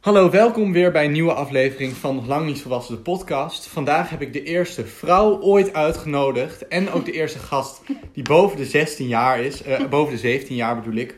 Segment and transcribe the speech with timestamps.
[0.00, 3.66] Hallo, welkom weer bij een nieuwe aflevering van Lang Niet Volwassen de podcast.
[3.66, 7.82] Vandaag heb ik de eerste vrouw ooit uitgenodigd en ook de eerste gast
[8.12, 11.14] die boven de 16 jaar is, eh, boven de 17 jaar bedoel ik.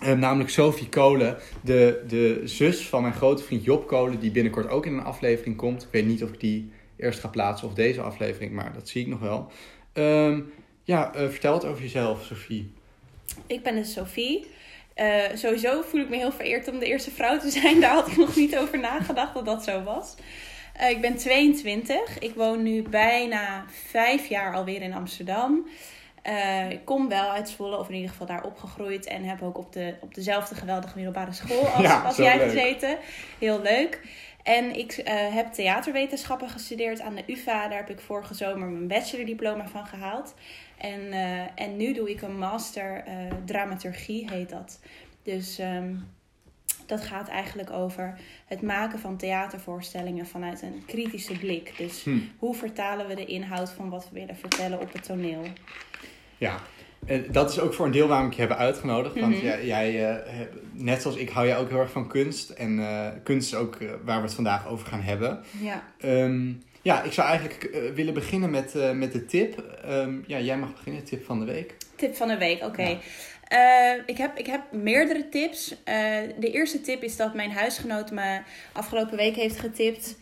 [0.00, 4.68] Eh, namelijk Sophie Kolen, de, de zus van mijn grote vriend Job Kolen, die binnenkort
[4.68, 5.82] ook in een aflevering komt.
[5.82, 9.02] Ik weet niet of ik die eerst ga plaatsen of deze aflevering, maar dat zie
[9.02, 9.52] ik nog wel.
[9.92, 10.40] Ehm,
[10.82, 12.72] ja, eh, vertel het over jezelf, Sophie.
[13.46, 14.46] Ik ben dus Sophie.
[15.00, 17.80] Eh, sowieso voel ik me heel vereerd om de eerste vrouw te zijn.
[17.80, 20.14] Daar had ik nog niet over nagedacht dat dat zo was.
[20.74, 22.18] Eh, ik ben 22.
[22.18, 25.68] Ik woon nu bijna vijf jaar alweer in Amsterdam.
[26.22, 29.06] Eh, ik kom wel uit Zwolle, of in ieder geval daar opgegroeid.
[29.06, 32.36] En heb ook op, de, op dezelfde geweldige middelbare school als, Ja, als zo jij
[32.36, 32.50] leuk.
[32.50, 32.98] gezeten.
[33.38, 34.00] Heel leuk.
[34.42, 37.68] En ik heb theaterwetenschappen gestudeerd aan de UvA.
[37.68, 40.34] Daar heb ik vorige zomer mijn bachelordiploma van gehaald.
[40.80, 44.80] En, eh, en nu doe ik een master eh, dramaturgie, heet dat.
[45.22, 45.94] Dus ehm,
[46.86, 51.74] dat gaat eigenlijk over het maken van theatervoorstellingen vanuit een kritische blik.
[51.76, 52.18] Dus Hm.
[52.38, 55.42] hoe vertalen we de inhoud van wat we willen vertellen op het toneel?
[56.38, 56.56] Ja,
[57.30, 59.20] dat is ook voor een deel waarom ik je heb uitgenodigd.
[59.20, 59.44] Want Mhm.
[59.44, 60.40] jij, jij eh,
[60.72, 62.50] net zoals ik, hou jij ook heel erg van kunst.
[62.50, 62.80] En
[63.22, 65.40] kunst is ook waar we het vandaag over gaan hebben.
[65.60, 65.82] Ja.
[65.98, 66.52] Ehm,
[66.82, 69.58] ja, ik zou eigenlijk eh, willen beginnen met, eh, met de tip.
[69.58, 71.76] Ehm, ja, jij mag beginnen, tip van de week.
[71.96, 72.82] Tip van de week, oké.
[72.82, 72.98] Ja.
[73.48, 75.74] Eh, ik, heb, ik heb meerdere tips.
[76.38, 78.40] De eerste tip is dat mijn huisgenoot me
[78.72, 80.18] afgelopen week heeft getipt.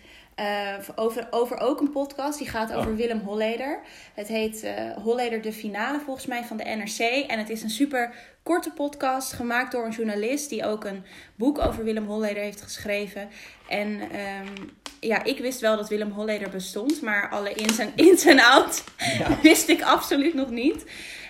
[0.96, 2.38] over, over ook een podcast.
[2.38, 2.96] Die gaat over Oh.
[2.96, 3.80] Willem Holleder.
[4.14, 4.66] Het heet
[5.02, 7.26] Holleder de Finale volgens mij van de NRC.
[7.30, 10.48] En het is een super korte podcast gemaakt door een journalist.
[10.48, 13.28] Die ook een boek over Willem Holleder heeft geschreven.
[13.68, 14.66] En ehm,
[15.00, 17.02] ja, ik wist wel dat Willem Holleder bestond.
[17.02, 18.84] Maar alle ins en, ins en outs
[19.42, 20.84] wist ik absoluut nog niet.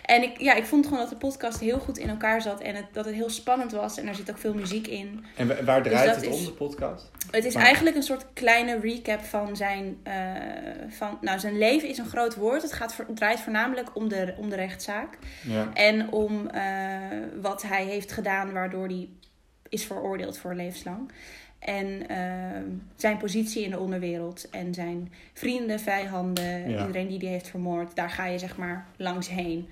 [0.04, 2.60] En ik, ja, ik vond gewoon dat de podcast heel goed in elkaar zat.
[2.60, 3.98] En het, dat het heel spannend was.
[3.98, 5.24] En er zit ook veel muziek in.
[5.36, 7.10] En wa- waar draait dat het is- om, de podcast?
[7.30, 10.14] Het is Maar- eigenlijk een soort kleine recap van zijn, eh,
[10.88, 12.62] van, nou, zijn leven is een groot woord.
[12.62, 15.18] Het, gaat, draait voornamelijk om de, om de rechtszaak.
[15.42, 15.70] Ja.
[15.74, 16.62] En om eh,
[17.40, 19.08] wat hij heeft gedaan waardoor hij
[19.68, 21.10] is veroordeeld voor levenslang.
[21.58, 22.18] En eh,
[22.96, 24.48] zijn positie in de onderwereld.
[24.50, 26.80] En zijn vrienden, vijanden, Ja.
[26.80, 27.96] iedereen die die heeft vermoord.
[27.96, 29.68] Daar ga je zeg maar langs heen.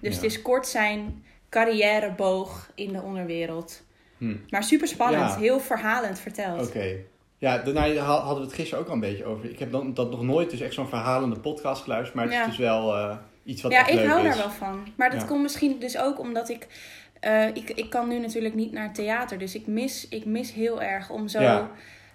[0.00, 0.20] Dus Ja.
[0.22, 3.82] het is kort zijn carrièreboog in de onderwereld.
[4.18, 4.36] Hm.
[4.50, 5.38] Maar super spannend, Ja.
[5.38, 6.66] heel verhalend verteld.
[6.68, 6.96] Oké.
[7.38, 9.50] Ja, daarna ha- hadden we het gisteren ook al een beetje over.
[9.50, 12.14] Ik heb dan, dat nog nooit dus echt zo'n verhalende podcast geluisterd.
[12.14, 14.24] Maar het is dus wel eh, iets wat ja, ik hou is.
[14.28, 14.86] daar wel van.
[14.96, 16.66] Maar dat komt misschien dus ook omdat ik,
[17.26, 17.70] eh, ik...
[17.70, 19.38] Ik kan nu natuurlijk niet naar theater.
[19.38, 21.70] Dus ik mis, ik mis heel erg om zo, Ja.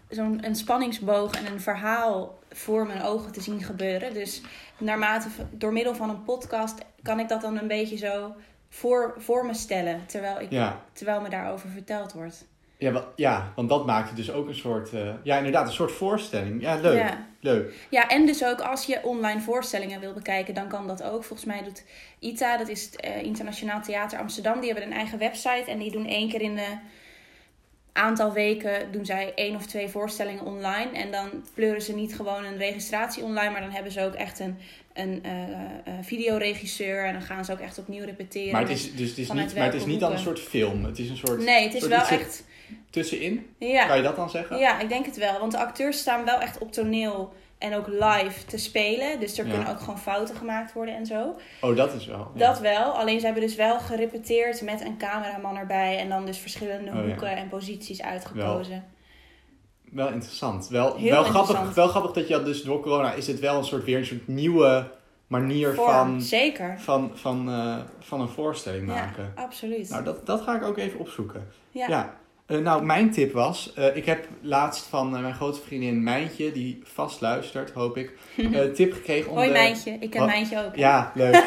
[0.09, 4.13] zo'n een spanningsboog en een verhaal voor mijn ogen te zien gebeuren.
[4.13, 4.41] Dus
[4.77, 8.33] naarmate, door middel van een podcast kan ik dat dan een beetje zo
[8.69, 10.05] voor, voor me stellen.
[10.05, 10.81] Terwijl, ik, Ja.
[10.93, 12.45] terwijl me daarover verteld wordt.
[12.81, 14.93] Ja, ja, want dat maakt het dus ook een soort...
[14.93, 16.61] eh, ja, inderdaad, een soort voorstelling.
[16.61, 16.97] Ja, leuk.
[16.97, 17.27] Ja.
[17.39, 17.73] Leuk.
[17.89, 21.23] Ja, en dus ook als je online voorstellingen wil bekijken, dan kan dat ook.
[21.23, 21.83] Volgens mij doet
[22.19, 25.63] ITA, dat is het eh, Internationaal Theater Amsterdam, die hebben een eigen website.
[25.67, 26.77] En die doen één keer in de
[27.93, 30.91] aantal weken, doen zij één of twee voorstellingen online.
[30.93, 34.39] En dan pleuren ze niet gewoon een registratie online, maar dan hebben ze ook echt
[34.39, 34.57] een,
[34.93, 37.05] een eh, eh, videoregisseur.
[37.05, 38.51] En dan gaan ze ook echt opnieuw repeteren.
[38.51, 40.85] Maar het is, dus het is, niet, maar het is niet dan een soort film.
[40.85, 41.43] Het is een soort...
[41.43, 42.43] Nee, het is soort wel echt...
[42.89, 43.49] Tussenin?
[43.57, 43.85] Ja.
[43.87, 44.57] Kan je dat dan zeggen?
[44.57, 45.39] Ja, ik denk het wel.
[45.39, 49.19] Want de acteurs staan wel echt op toneel en ook live te spelen.
[49.19, 49.51] Dus er Ja.
[49.51, 51.35] kunnen ook gewoon fouten gemaakt worden en zo.
[51.61, 52.31] Oh, dat is wel.
[52.35, 52.47] ja.
[52.47, 52.83] Dat wel.
[52.91, 55.97] Alleen ze hebben dus wel gerepeteerd met een cameraman erbij.
[55.97, 57.03] En dan dus verschillende Oh, ja.
[57.03, 58.83] hoeken en posities uitgekozen.
[59.91, 60.67] Wel interessant.
[60.67, 63.57] Wel, Heel wel, grappig, wel grappig dat je dat dus door corona is het wel
[63.57, 64.87] een soort weer een soort nieuwe
[65.27, 66.79] manier Vorm, van, zeker.
[66.79, 69.33] van, van, eh, van een voorstelling maken.
[69.35, 69.89] Ja, absoluut.
[69.89, 71.47] Nou, dat, dat ga ik ook even opzoeken.
[71.71, 72.19] ja.
[72.51, 76.51] Eh, nou, mijn tip was, eh, ik heb laatst van eh, mijn grote vriendin Mijntje,
[76.51, 79.53] die vast luistert, hoop ik, eh tip gekregen om Hoi de...
[79.53, 79.97] Mijntje.
[79.99, 80.29] Ik ken Wat?
[80.29, 80.75] Mijntje ook.
[80.75, 81.43] Ja, leuk.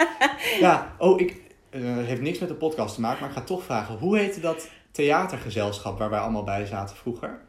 [0.60, 1.40] ja, oh, ik,
[1.80, 4.68] heeft niks met de podcast te maken, maar ik ga toch vragen, hoe heette dat
[4.90, 7.40] theatergezelschap waar wij allemaal bij zaten vroeger?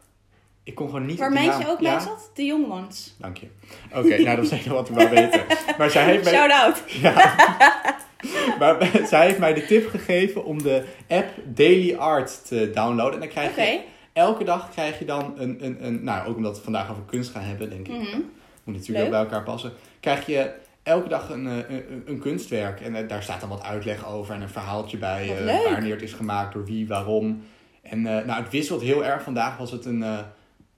[0.62, 2.00] Ik kon gewoon niet Waar Mijntje naam- ook bij Ja?
[2.00, 2.30] zat?
[2.34, 3.14] De Jongmans.
[3.18, 3.46] Dank je.
[3.94, 5.42] Oké, nou dat is echt wat ik wou weten.
[5.78, 6.32] Maar zij heeft mij...
[6.32, 6.82] Shout-out.
[6.86, 8.02] Ja.
[8.58, 13.14] maar zij heeft mij de tip gegeven om de app Daily Art te downloaden.
[13.14, 13.80] En dan krijg je
[14.12, 16.04] elke dag krijg je dan een, een, een...
[16.04, 17.94] Nou, ook omdat we het vandaag over kunst gaan hebben, denk ik.
[17.94, 18.20] Mhm.
[18.64, 19.72] Moet natuurlijk wel bij elkaar passen.
[20.00, 22.80] Krijg je elke dag een, eh, een, een kunstwerk.
[22.80, 25.36] En eh, daar staat dan wat uitleg over en een verhaaltje bij.
[25.36, 25.68] Eh, leuk.
[25.70, 27.42] wanneer het is gemaakt, door wie, waarom.
[27.82, 29.22] En nou, het wisselt heel erg.
[29.22, 30.04] Vandaag was het een,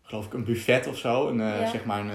[0.03, 1.29] geloof ik, een buffet of zo.
[1.29, 1.67] Een, Ja.
[1.67, 2.11] Zeg maar een,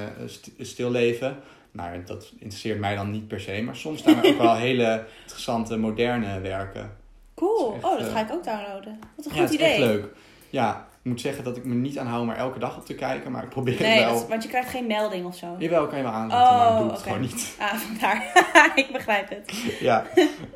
[0.58, 1.38] een stilleven.
[1.72, 3.62] Nou, dat interesseert mij dan niet per se.
[3.62, 6.92] Maar soms staan er ook wel hele interessante, moderne werken.
[7.36, 7.78] Cool.
[7.82, 9.00] Dat is echt, oh, dat eh, ga ik ook downloaden.
[9.16, 9.68] Wat een ja, goed het is idee.
[9.70, 10.06] echt leuk.
[10.50, 13.32] Ja, Ik moet zeggen dat ik me niet aanhoud maar elke dag op te kijken,
[13.32, 14.14] maar ik probeer Nee, het wel.
[14.14, 15.56] dat- want je krijgt geen melding of zo.
[15.60, 17.56] Jawel, kan je wel aanzetten, maar ik Oh, doe het gewoon niet.
[17.60, 18.32] Ah, vandaar.
[18.76, 19.64] ik begrijp het.
[19.80, 20.06] Ja,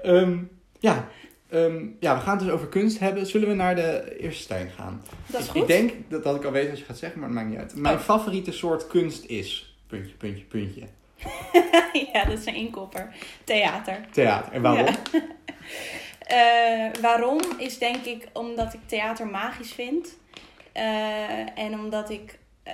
[0.03, 0.37] Ehm,
[0.79, 1.07] ja.
[1.49, 3.25] Ehm, ja, we gaan het dus over kunst hebben.
[3.25, 5.01] Zullen we naar de eerste stelling gaan?
[5.27, 5.61] Dat is Ik- goed.
[5.61, 7.59] Ik denk dat, dat ik al weet wat je gaat zeggen, maar het maakt niet
[7.59, 7.75] uit.
[7.75, 8.01] Mijn Oh.
[8.01, 9.75] favoriete soort kunst is...
[9.87, 10.81] Puntje, puntje, puntje.
[12.13, 13.15] ja, dat is een inkopper.
[13.43, 14.05] Theater.
[14.11, 14.53] Theater.
[14.53, 14.85] En waarom?
[14.85, 15.21] Ja.
[16.25, 20.17] Eh, waarom is denk ik omdat ik theater magisch vind.
[20.71, 22.39] Eh, en omdat ik.
[22.63, 22.73] eh,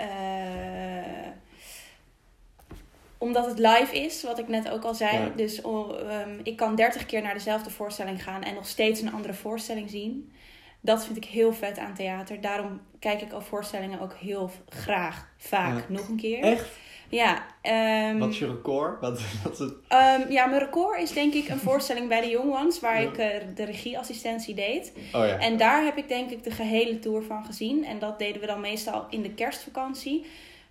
[3.18, 5.18] omdat het live is, wat ik net ook al zei.
[5.18, 5.31] Ja.
[5.36, 9.33] Dus ehm, ik kan 30 keer naar dezelfde voorstelling gaan en nog steeds een andere
[9.33, 10.33] voorstelling zien.
[10.81, 12.42] Dat vind ik heel vet aan theater.
[12.42, 15.83] Daarom kijk ik al voorstellingen ook heel graag, vaak, Ja.
[15.88, 16.44] nog een keer.
[16.44, 16.68] Echt?
[17.12, 17.46] Ja.
[17.62, 19.02] ehm, Wat is je record?
[19.02, 19.74] Wat, wat is het?
[19.88, 23.10] Ehm, ja, mijn record is denk ik een voorstelling bij de Young Ones, waar Ja.
[23.10, 24.94] ik eh, de regieassistentie deed.
[25.13, 25.38] Oh ja.
[25.40, 27.86] En daar heb ik denk ik de gehele tour van gezien.
[27.86, 30.25] En dat deden we dan meestal in de kerstvakantie.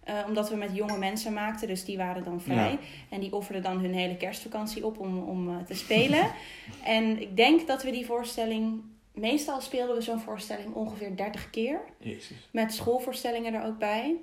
[0.05, 2.71] Eh, omdat we met jonge mensen maakten, dus die waren dan vrij.
[2.71, 2.79] Ja.
[3.11, 6.31] En die offerden dan hun hele kerstvakantie op om, om eh, te spelen.
[6.85, 8.81] en ik denk dat we die voorstelling...
[9.15, 11.81] Meestal speelden we zo'n voorstelling ongeveer 30 keer.
[11.99, 12.37] Jezus.
[12.51, 14.15] Met schoolvoorstellingen er ook bij.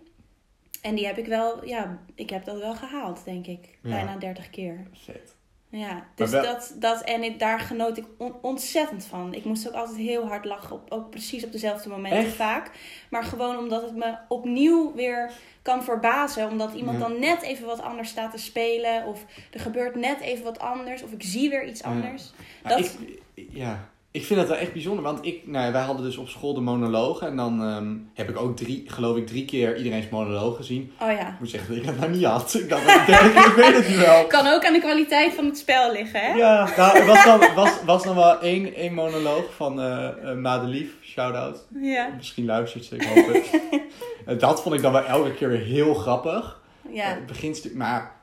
[0.82, 1.66] En die heb ik wel...
[1.66, 3.78] Ja, ik heb dat wel gehaald, denk ik.
[3.82, 3.90] Ja.
[3.90, 4.88] Bijna 30 keer.
[4.94, 5.36] Vet.
[5.70, 9.34] Ja, dus wel- dat, dat en ik, daar genoot ik on- ontzettend van.
[9.34, 12.36] Ik moest ook altijd heel hard lachen, op, ook precies op dezelfde momenten Echt?
[12.36, 12.72] vaak.
[13.10, 15.32] Maar gewoon omdat het me opnieuw weer
[15.62, 16.50] kan verbazen.
[16.50, 17.08] Omdat iemand Ja.
[17.08, 19.06] dan net even wat anders staat te spelen.
[19.06, 21.04] Of er gebeurt net even wat anders.
[21.04, 22.32] Of ik zie weer iets anders.
[22.64, 23.20] Ja, Dat- ik,
[23.50, 25.04] ja, ik vind dat wel echt bijzonder.
[25.04, 27.28] Want ik, nou ja, wij hadden dus op school de monologen.
[27.28, 30.92] En dan ehm, heb ik ook drie, geloof ik, drie keer iedereen's monoloog gezien.
[31.02, 31.28] Oh ja.
[31.28, 32.54] Ik moet zeggen dat ik het nou niet had.
[32.54, 34.26] Ik dacht, dat ik denk, ik weet het nu wel.
[34.28, 36.34] Kan ook aan de kwaliteit van het spel liggen, hè?
[36.34, 40.92] Ja, nou, er was dan, was, was dan wel één, één monoloog van eh, Madelief.
[41.04, 41.68] Shout-out.
[41.82, 42.10] Ja.
[42.18, 43.46] Misschien luistert ze, ik hoop het.
[44.26, 46.62] Eh, dat vond ik dan wel elke keer weer heel grappig.
[46.92, 47.06] Ja.
[47.06, 48.18] Het beginstuk, maar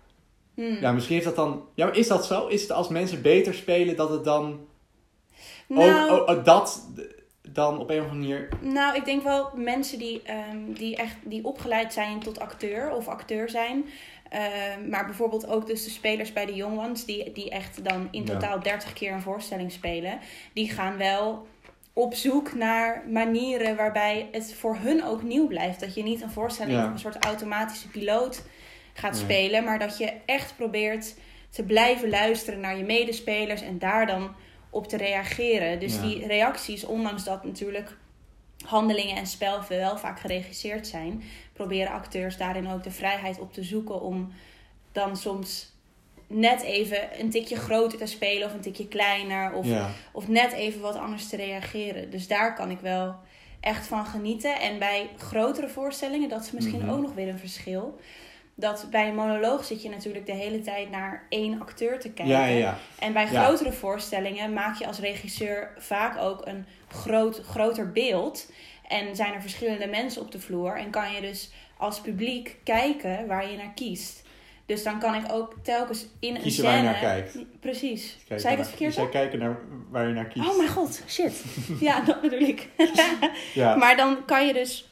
[0.54, 0.76] Hmm.
[0.80, 1.62] ja, misschien heeft dat dan...
[1.74, 2.46] Ja, maar is dat zo?
[2.46, 4.60] Is het als mensen beter spelen dat het dan
[5.74, 6.88] Nou, ook, ook- dat
[7.48, 8.48] dan op een of andere manier...
[8.60, 13.08] Nou, ik denk wel mensen die, ehm, die echt die opgeleid zijn tot acteur of
[13.08, 13.84] acteur zijn.
[14.28, 18.08] Ehm, maar bijvoorbeeld ook dus de spelers bij de Young Ones, die, die echt dan
[18.10, 18.32] in Ja.
[18.32, 20.18] totaal 30 keer een voorstelling spelen.
[20.52, 21.46] Die gaan wel
[21.92, 25.80] op zoek naar manieren waarbij het voor hun ook nieuw blijft.
[25.80, 26.84] Dat je niet een voorstelling Ja.
[26.86, 28.42] op een soort automatische piloot
[28.92, 29.22] gaat Nee.
[29.22, 29.64] spelen.
[29.64, 31.14] Maar dat je echt probeert
[31.50, 34.34] te blijven luisteren naar je medespelers en daar dan
[34.74, 35.80] op te reageren.
[35.80, 36.02] Dus Ja.
[36.02, 37.96] die reacties, ondanks dat natuurlijk
[38.64, 41.22] handelingen en spel wel vaak geregisseerd zijn,
[41.52, 44.32] proberen acteurs daarin ook de vrijheid op te zoeken om
[44.92, 45.72] dan soms
[46.26, 50.52] net even een tikje groter te spelen of een tikje kleiner of, Ja, of net
[50.52, 52.10] even wat anders te reageren.
[52.10, 53.14] Dus daar kan ik wel
[53.60, 54.60] echt van genieten.
[54.60, 56.90] En bij grotere voorstellingen, dat is misschien Mhm.
[56.90, 57.98] ook nog weer een verschil.
[58.56, 62.34] Dat bij een monoloog zit je natuurlijk de hele tijd naar één acteur te kijken.
[62.34, 62.78] ja, ja, ja.
[62.98, 63.44] En bij Ja.
[63.44, 68.50] grotere voorstellingen maak je als regisseur vaak ook een groot, groter beeld.
[68.88, 70.76] En zijn er verschillende mensen op de vloer.
[70.76, 74.22] En kan je dus als publiek kijken waar je naar kiest.
[74.66, 77.38] Dus dan kan ik ook telkens in een Kiezen waar je naar kijkt.
[77.60, 78.16] Precies.
[78.28, 78.94] Kijk, Zei ik het verkeerd?
[78.94, 79.58] Zei kijken naar
[79.90, 80.48] waar je naar kiest.
[80.48, 81.44] Oh mijn god, shit.
[81.80, 82.68] Ja, dat bedoel ik.
[83.54, 83.74] ja.
[83.82, 84.88] Maar dan kan je dus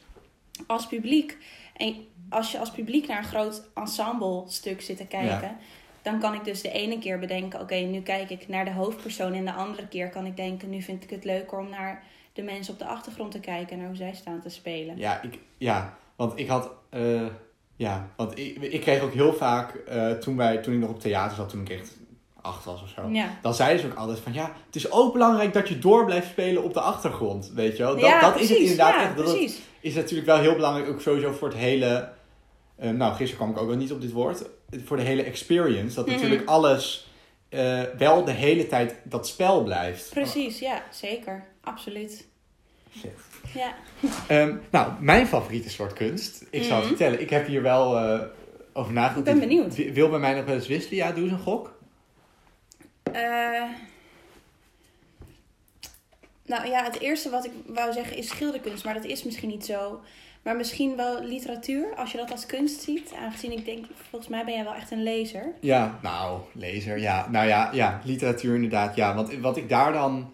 [0.67, 1.37] als publiek,
[1.77, 1.95] en
[2.33, 5.57] als je als publiek naar een groot ensemble stuk zit te kijken, Ja.
[6.01, 9.33] dan kan ik dus de ene keer bedenken, oké, nu kijk ik naar de hoofdpersoon
[9.33, 12.41] en de andere keer kan ik denken, nu vind ik het leuker om naar de
[12.41, 14.97] mensen op de achtergrond te kijken, naar hoe zij staan te spelen.
[14.97, 16.69] Ja, ik, ja, want ik had.
[16.89, 17.21] eh,
[17.75, 19.75] ja, want ik, ik kreeg ook heel vaak.
[19.75, 21.97] eh, toen, wij, toen ik nog op theater zat, toen ik echt
[22.41, 23.07] acht was of zo.
[23.09, 23.37] Ja.
[23.41, 26.27] Dan zeiden ze ook altijd van ja, het is ook belangrijk dat je door blijft
[26.27, 27.51] spelen op de achtergrond.
[27.55, 27.91] Weet je wel?
[27.93, 28.49] Dat, ja, dat precies.
[28.49, 29.15] is het inderdaad ja, echt.
[29.17, 29.61] Dat het- precies.
[29.79, 32.12] is natuurlijk wel heel belangrijk, ook sowieso voor het hele.
[32.83, 34.43] Eh, nou, gisteren kwam ik ook wel niet op dit woord.
[34.85, 35.95] Voor de hele experience.
[35.95, 36.15] Dat Mhm.
[36.15, 37.07] natuurlijk alles
[37.49, 40.09] eh, wel de hele tijd dat spel blijft.
[40.09, 41.45] Precies, ja, zeker.
[41.61, 42.27] Absoluut.
[42.97, 43.11] Shit.
[43.53, 43.75] Ja.
[44.27, 46.45] Ehm, nou, mijn favoriete soort kunst.
[46.49, 46.87] Ik zal het Mhm.
[46.95, 47.21] vertellen.
[47.21, 48.19] Ik heb hier wel eh,
[48.73, 49.27] over nagedacht.
[49.27, 49.75] Ik ben benieuwd.
[49.75, 50.95] wi- Wil bij mij nog wel eens wisselen?
[50.97, 51.77] Ja, doe eens een gok.
[53.11, 53.63] Eh,
[56.45, 59.65] nou ja, het eerste wat ik wou zeggen is schilderkunst, maar dat is misschien niet
[59.65, 60.01] zo.
[60.43, 63.13] Maar misschien wel literatuur, als je dat als kunst ziet.
[63.19, 65.53] Aangezien ik denk, volgens mij ben jij wel echt een lezer.
[65.59, 67.29] Ja, nou, lezer, ja.
[67.29, 69.15] Nou ja, ja, literatuur inderdaad, ja.
[69.15, 70.33] Want wat ik daar dan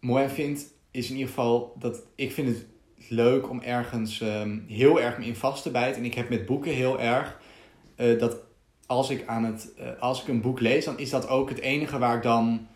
[0.00, 2.66] mooi aan vind, is in ieder geval dat ik vind het
[3.08, 6.00] leuk om ergens ehm, heel erg me in vast te bijten.
[6.00, 7.38] En ik heb met boeken heel erg
[7.96, 8.36] eh, dat
[8.86, 11.60] als ik, aan het, eh, als ik een boek lees, dan is dat ook het
[11.60, 12.66] enige waar ik dan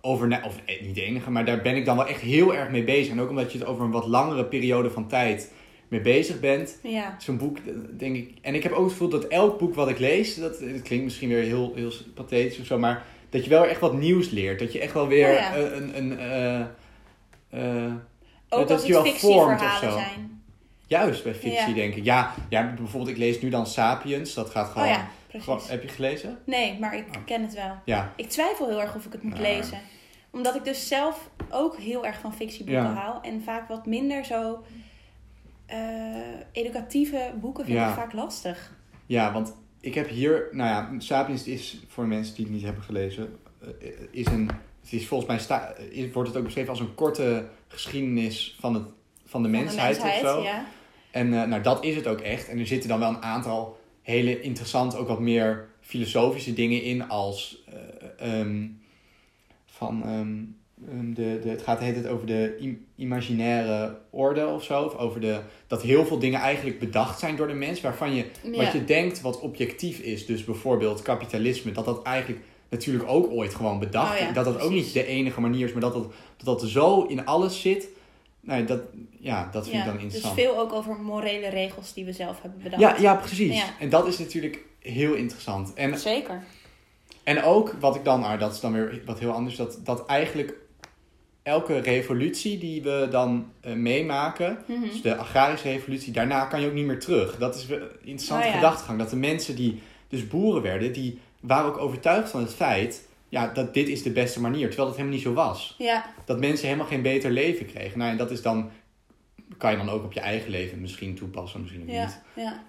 [0.00, 2.70] over, of eh, niet de enige, maar daar ben ik dan wel echt heel erg
[2.70, 3.12] mee bezig.
[3.12, 5.52] En ook omdat je het over een wat langere periode van tijd
[5.88, 6.78] mee bezig bent.
[6.82, 7.16] Ja.
[7.18, 7.58] Zo'n boek,
[7.98, 8.34] denk ik.
[8.42, 11.04] En ik heb ook het gevoel dat elk boek wat ik lees, dat, het klinkt
[11.04, 14.58] misschien weer heel, heel pathetisch of zo, maar dat je wel echt wat nieuws leert.
[14.58, 15.56] Dat je echt wel weer Oh ja.
[15.56, 15.96] een.
[15.98, 16.60] een eh,
[17.84, 17.92] eh,
[18.48, 19.90] Ook dat je wel vormt of zo.
[19.90, 20.42] zijn.
[20.86, 22.04] juist bij fictie, denk ik.
[22.04, 24.34] Ja, ja, bijvoorbeeld, ik lees nu dan Sapiens.
[24.34, 24.88] Dat gaat Oh gewoon.
[24.88, 25.70] ja, gewoon- precies.
[25.70, 26.38] heb je gelezen?
[26.44, 27.24] Nee, maar ik Oh.
[27.24, 27.74] ken het wel.
[27.84, 28.12] Ja.
[28.16, 29.44] Ik twijfel heel erg of ik het moet Nou.
[29.44, 29.78] lezen.
[30.30, 33.16] Omdat ik dus zelf ook heel erg van fictieboeken hou.
[33.22, 34.64] En vaak wat minder zo
[35.66, 35.78] eh,
[36.52, 37.88] educatieve boeken vind Ja.
[37.88, 38.72] ik vaak lastig.
[39.06, 42.82] Ja, want ik heb hier, nou ja, Sapiens is voor mensen die het niet hebben
[42.82, 44.50] gelezen, eh, is een,
[44.82, 48.74] het is volgens mij sta, is, wordt het ook beschreven als een korte geschiedenis van,
[48.74, 48.84] het,
[49.24, 50.42] van de Van mensheid, of zo.
[50.42, 50.64] ja.
[51.10, 52.48] En eh, nou, dat is het ook echt.
[52.48, 57.08] En er zitten dan wel een aantal hele interessante, ook wat meer filosofische dingen in,
[57.08, 57.64] als
[58.18, 58.66] eh, ehm,
[59.66, 60.42] van ehm,
[60.78, 65.20] de, de, het gaat heet het over de im- imaginaire orde of zo, of over
[65.20, 68.64] de, dat heel veel dingen eigenlijk bedacht zijn door de mens, waarvan je Ja.
[68.64, 73.54] wat je denkt wat objectief is, dus bijvoorbeeld kapitalisme, dat dat eigenlijk natuurlijk ook ooit
[73.54, 74.32] gewoon bedacht Oh ja.
[74.32, 77.24] Dat dat ook niet de enige manier is, maar dat dat, dat, dat zo in
[77.26, 77.88] alles zit.
[78.40, 78.80] Nou, dat,
[79.18, 80.34] ja, dat vind Ja, ik dan dus interessant.
[80.40, 82.82] veel ook over morele regels die we zelf hebben bedacht.
[82.82, 83.62] ja, ja, precies.
[83.80, 85.74] En dat is natuurlijk heel interessant.
[85.74, 86.42] En, Zeker.
[87.24, 90.06] en ook wat ik dan, ah, dat is dan weer wat heel anders, dat, dat
[90.06, 90.54] eigenlijk
[91.46, 94.80] elke revolutie die we dan eh, meemaken, Mhm.
[94.80, 97.36] dus de agrarische revolutie, daarna kan je ook niet meer terug.
[97.38, 98.54] Dat is een interessante Oh ja.
[98.56, 98.98] gedachtegang.
[98.98, 103.46] Dat de mensen die dus boeren werden, die waren ook overtuigd van het feit ja,
[103.46, 104.66] dat dit is de beste manier.
[104.66, 105.74] Terwijl dat helemaal niet zo was.
[105.78, 107.98] Ja, Dat mensen helemaal geen beter leven kregen.
[107.98, 108.70] Nou, en dat is dan,
[109.58, 112.20] kan je dan ook op je eigen leven misschien toepassen, misschien ook ja, niet.
[112.34, 112.62] ja.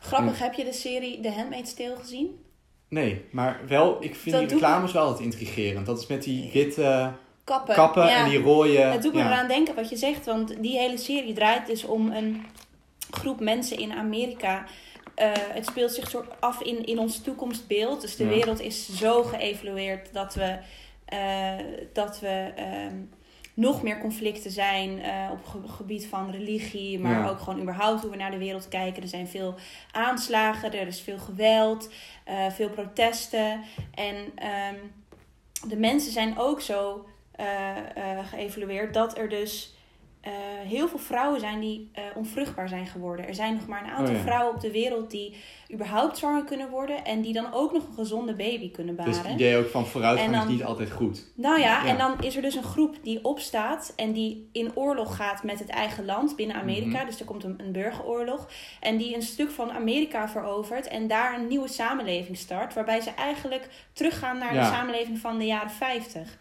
[0.00, 2.38] Grappig, heb je de serie The Handmaid's Tale gezien?
[2.88, 5.86] Nee, maar wel, ik vind Dat die reclames wel altijd intrigerend.
[5.86, 7.12] Dat is met die witte
[7.44, 7.74] Kappen.
[7.74, 8.24] kappen ja.
[8.24, 8.78] en die rode...
[8.78, 12.10] Het doet me eraan denken wat je zegt, want die hele serie draait dus om
[12.12, 12.44] een
[13.10, 14.64] groep mensen in Amerika.
[15.14, 18.00] Eh, het speelt zich soort af in, in ons toekomstbeeld.
[18.00, 18.30] Dus de Ja.
[18.30, 20.58] wereld is zo geëvolueerd dat we,
[21.04, 21.52] eh,
[21.92, 22.94] dat we ehm,
[23.54, 27.28] nog meer conflicten zijn eh, op ge- gebied van religie, maar Ja.
[27.28, 29.02] ook gewoon überhaupt hoe we naar de wereld kijken.
[29.02, 29.54] Er zijn veel
[29.92, 31.90] aanslagen, er is veel geweld,
[32.50, 33.60] veel protesten.
[33.94, 34.74] En ehm,
[35.68, 37.06] de mensen zijn ook zo
[38.24, 39.74] geëvalueerd dat er dus
[40.20, 40.32] eh,
[40.64, 43.26] heel veel vrouwen zijn die eh, onvruchtbaar zijn geworden.
[43.28, 44.26] Er zijn nog maar een aantal Oh ja.
[44.26, 45.36] vrouwen op de wereld die
[45.72, 49.12] überhaupt zwanger kunnen worden en die dan ook nog een gezonde baby kunnen baren.
[49.12, 51.32] Dus het idee ook van vooruitgang dan- is niet altijd goed.
[51.36, 51.86] Nou ja, Ja.
[51.86, 55.58] en dan is er dus een groep die opstaat en die in oorlog gaat met
[55.58, 56.96] het eigen land binnen Amerika.
[56.98, 57.06] Mhm.
[57.06, 58.48] Dus er komt een, een burgeroorlog.
[58.80, 62.74] En die een stuk van Amerika verovert en daar een nieuwe samenleving start.
[62.74, 64.60] Waarbij ze eigenlijk teruggaan naar Ja.
[64.60, 66.38] de samenleving van de jaren 50.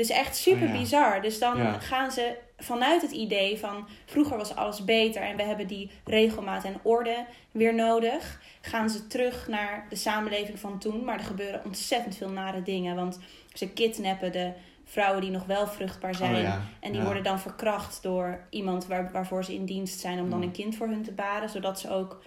[0.00, 0.78] Dus echt super Oh ja.
[0.80, 1.22] bizar.
[1.22, 1.78] Dus dan Ja.
[1.78, 6.64] gaan ze vanuit het idee van vroeger was alles beter en we hebben die regelmaat
[6.64, 8.40] en orde weer nodig.
[8.60, 11.04] Gaan ze terug naar de samenleving van toen.
[11.04, 12.96] Maar er gebeuren ontzettend veel nare dingen.
[12.96, 13.18] Want
[13.52, 14.52] ze kidnappen de
[14.84, 16.34] vrouwen die nog wel vruchtbaar zijn.
[16.34, 20.20] Oh ja, En die worden dan verkracht door iemand waar, waarvoor ze in dienst zijn
[20.20, 20.44] om dan Ja.
[20.46, 21.48] een kind voor hun te baren.
[21.48, 22.22] Zodat ze ook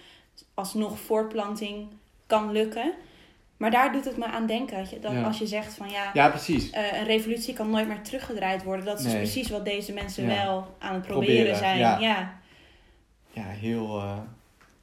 [0.54, 1.88] alsnog voortplanting
[2.26, 2.92] kan lukken.
[3.56, 4.76] Maar daar doet het me aan denken.
[4.78, 5.22] Dat, je, dat Ja.
[5.22, 6.70] als je zegt van ja, Ja, precies.
[6.70, 8.84] eh, een revolutie kan nooit meer teruggedraaid worden.
[8.84, 10.44] Dat is dus precies wat deze mensen Ja.
[10.44, 11.78] wel aan het proberen, Proberen, zijn.
[11.78, 11.98] ja.
[11.98, 12.32] Ja.
[13.32, 13.98] Ja, heel...
[14.00, 14.18] eh,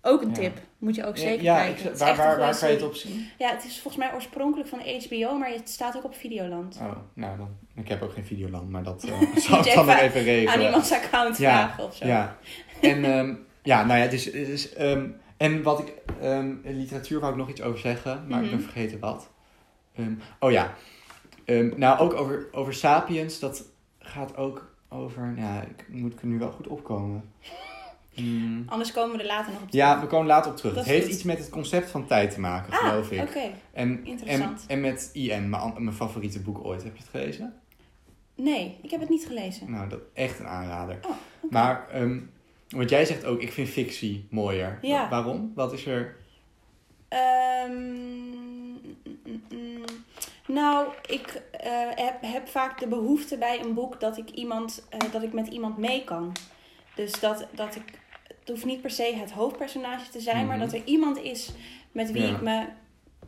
[0.01, 0.33] Ook een Ja.
[0.33, 0.57] tip.
[0.77, 1.77] Moet je ook zeker ja, kijken.
[1.77, 3.27] ik, Het is waar, waar, waar kan je het op zien?
[3.37, 6.77] Ja, het is volgens mij oorspronkelijk van HBO, maar het staat ook op Videoland.
[6.81, 7.49] Oh, nou dan.
[7.75, 10.23] Ik heb ook geen Videoland, maar dat eh, zou je ik dan nog even even
[10.23, 10.53] regelen.
[10.53, 12.05] Aan iemands account Ja, vragen of zo.
[12.05, 12.37] Ja.
[12.81, 15.07] En ehm, ja, nou ja, dus, dus ehm,
[15.41, 18.69] en wat ik, ehm, literatuur wou ik nog iets over zeggen, maar ik ben Mhm.
[18.69, 19.29] vergeten wat.
[19.95, 20.73] Ehm, oh ja,
[21.45, 23.63] Ehm, nou ook over, over Sapiens, dat
[23.99, 27.23] gaat ook over, ja, ik moet ik er nu wel goed opkomen.
[28.13, 28.63] Hmm.
[28.69, 30.03] Anders komen we er later nog op Ja, terug.
[30.03, 30.73] we komen later op terug.
[30.73, 31.13] Dat Het heeft goed.
[31.15, 33.21] iets met het concept van tijd te maken, Ah, geloof ik.
[33.21, 33.39] oké.
[33.39, 34.63] En, en, Interessant.
[34.67, 36.83] en met IN, mijn, favoriete boek ooit.
[36.83, 37.53] Heb je het gelezen?
[38.35, 39.71] Nee, ik heb het niet gelezen.
[39.71, 40.99] Nou, dat echt een aanrader.
[41.01, 41.11] Oh.
[41.51, 42.19] Maar, ehm,
[42.71, 44.77] want jij zegt ook, ik vind fictie mooier.
[44.81, 45.01] Ja.
[45.03, 45.51] Wa- Waarom?
[45.55, 46.15] Wat is er...
[47.07, 48.81] Ehm, mm,
[49.25, 49.83] mm, mm.
[50.47, 55.11] nou, ik eh, heb, heb vaak de behoefte bij een boek dat ik, iemand, eh,
[55.11, 56.31] dat ik met iemand mee kan.
[56.95, 57.83] Dus dat, dat ik,
[58.39, 60.65] het hoeft niet per se het hoofdpersonage te zijn, maar Mhm.
[60.65, 61.51] dat er iemand is
[61.91, 62.29] met wie Ja.
[62.35, 62.65] ik me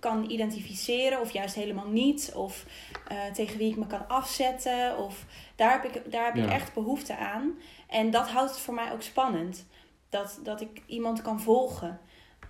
[0.03, 2.65] kan identificeren, of juist helemaal niet, of
[3.07, 4.97] eh, tegen wie ik me kan afzetten.
[4.97, 7.51] Of daar heb ik, daar heb ik echt behoefte aan.
[7.87, 9.65] En dat houdt het voor mij ook spannend.
[10.09, 11.99] Dat, dat ik iemand kan volgen.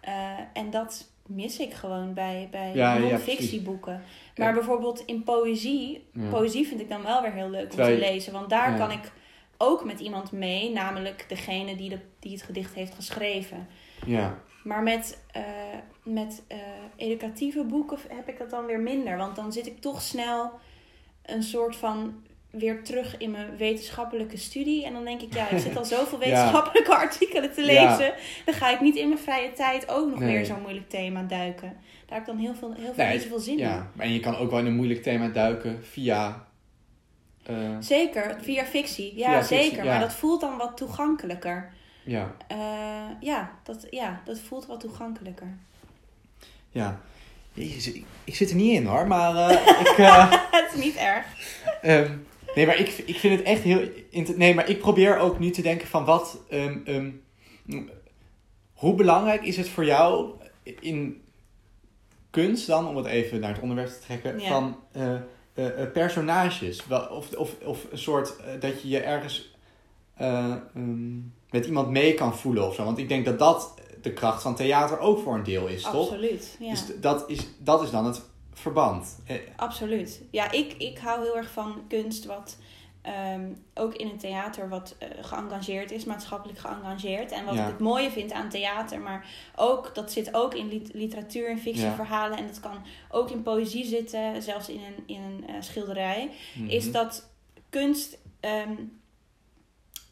[0.02, 0.14] Eh,
[0.54, 4.04] en dat mis ik gewoon bij, bij Ja, ja, non-fictieboeken.
[4.36, 8.34] maar bijvoorbeeld in poëzie, poëzie vind ik dan wel weer heel leuk om te lezen.
[8.34, 9.12] Want daar kan ik
[9.58, 13.68] ook met iemand mee, namelijk degene die, de, die het gedicht heeft geschreven.
[14.06, 15.42] Ja, Maar met, eh,
[16.04, 16.58] met eh,
[16.96, 19.18] educatieve boeken heb ik dat dan weer minder.
[19.18, 20.52] Want dan zit ik toch snel
[21.26, 24.86] een soort van weer terug in mijn wetenschappelijke studie.
[24.86, 26.26] En dan denk ik, ja, ik zit al zoveel Ja.
[26.26, 27.68] wetenschappelijke artikelen te Ja.
[27.98, 28.14] lezen.
[28.46, 30.34] Dan ga ik niet in mijn vrije tijd ook nog Nee.
[30.36, 31.68] weer zo'n moeilijk thema duiken.
[32.06, 33.60] Daar heb ik dan heel veel, heel veel, Nee, zoveel zin in.
[33.60, 33.92] ja.
[33.98, 36.48] En je kan ook wel in een moeilijk thema duiken via...
[37.44, 39.18] eh, Zeker, via fictie.
[39.18, 39.84] Ja, Via fictie, zeker.
[39.84, 39.92] ja.
[39.92, 41.74] Maar dat voelt dan wat toegankelijker.
[42.04, 42.58] Ja, Eh,
[43.20, 45.58] ja, dat, ja, dat voelt wat toegankelijker.
[46.72, 47.02] ja.
[47.56, 49.98] Jezus, ik, ik zit er niet in hoor, maar eh, ik...
[49.98, 51.26] eh, het is niet erg.
[51.82, 52.18] Ehm,
[52.56, 53.90] nee, maar ik, ik vind het echt heel...
[54.36, 56.40] Nee, maar ik probeer ook nu te denken van wat...
[56.50, 57.12] ehm, ehm,
[58.74, 60.32] hoe belangrijk is het voor jou
[60.64, 61.22] in
[62.30, 64.48] kunst dan, om het even naar het onderwerp te trekken, Ja.
[64.48, 65.14] van eh,
[65.54, 66.86] eh, eh, personages?
[66.86, 69.56] Wel, Of, of, of een soort eh, dat je je ergens
[70.16, 70.56] eh,
[71.54, 72.84] met iemand mee kan voelen of zo.
[72.84, 75.94] Want ik denk dat dat de kracht van theater ook voor een deel is, toch?
[76.10, 76.56] Absoluut.
[76.60, 76.70] Ja.
[76.70, 78.22] Dus dat is, dat is dan het
[78.54, 79.20] verband.
[79.26, 80.22] Eh, Absoluut.
[80.32, 82.58] Ja, ik, ik hou heel erg van kunst wat
[83.02, 87.32] ehm, ook in het theater wat eh, geëngageerd is, maatschappelijk geëngageerd.
[87.32, 87.62] En wat Ja.
[87.62, 91.60] ik het mooie vind aan theater, maar ook, dat zit ook in lit- literatuur en
[91.60, 92.38] fictieverhalen.
[92.38, 92.78] En dat kan
[93.10, 96.30] ook in poëzie zitten, zelfs in een, in een eh, schilderij.
[96.68, 96.94] Is mhm.
[96.94, 97.30] dat
[97.70, 98.72] kunst ehm,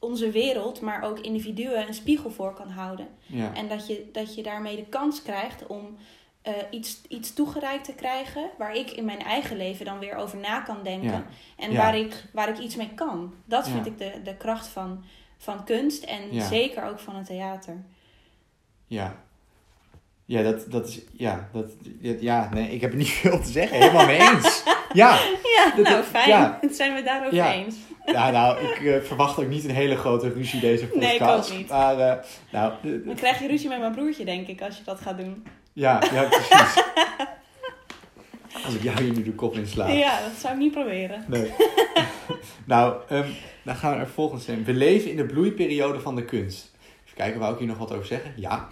[0.01, 3.07] onze wereld, maar ook individuen een spiegel voor kan houden.
[3.25, 3.53] ja.
[3.53, 5.97] En dat je, dat je daarmee de kans krijgt om
[6.41, 8.49] eh, iets, iets toegereikt te krijgen.
[8.57, 11.09] Waar ik in mijn eigen leven dan weer over na kan denken.
[11.11, 11.25] Ja.
[11.57, 11.77] En Ja.
[11.77, 13.33] waar, ik, waar ik iets mee kan.
[13.45, 15.03] Dat vind ik de, de kracht van,
[15.37, 16.03] van kunst.
[16.03, 17.83] En zeker ook van het theater.
[18.87, 19.15] Ja.
[20.25, 21.01] Ja, dat, dat is.
[21.13, 21.71] Ja, dat,
[22.19, 23.77] ja, nee, ik heb er niet veel te zeggen.
[23.77, 24.63] Helemaal mee eens.
[24.93, 25.19] Ja,
[25.55, 26.29] Ja, Dat- nou fijn.
[26.29, 26.59] ja.
[26.71, 27.53] Zijn we daarover Ja.
[27.53, 27.75] eens.
[28.05, 31.19] Ja nou, ik eh, verwacht ook niet een hele grote ruzie deze podcast.
[31.19, 31.69] Nee, ik ook niet.
[31.69, 34.83] Maar, eh, nou, eh, Dan krijg je ruzie met mijn broertje, denk ik, als je
[34.83, 35.43] dat gaat doen.
[35.73, 36.83] ja, ja, precies.
[38.65, 39.87] Als ik jou hier nu de kop in sla.
[39.87, 41.25] Ja, dat zou ik niet proberen.
[41.27, 41.51] Nee.
[42.65, 43.29] nou, ehm,
[43.63, 44.63] dan gaan we naar volgende zin.
[44.63, 46.71] We leven in de bloeiperiode van de kunst.
[47.05, 48.33] Even kijken, wou ik hier nog wat over zeggen?
[48.35, 48.67] Ja.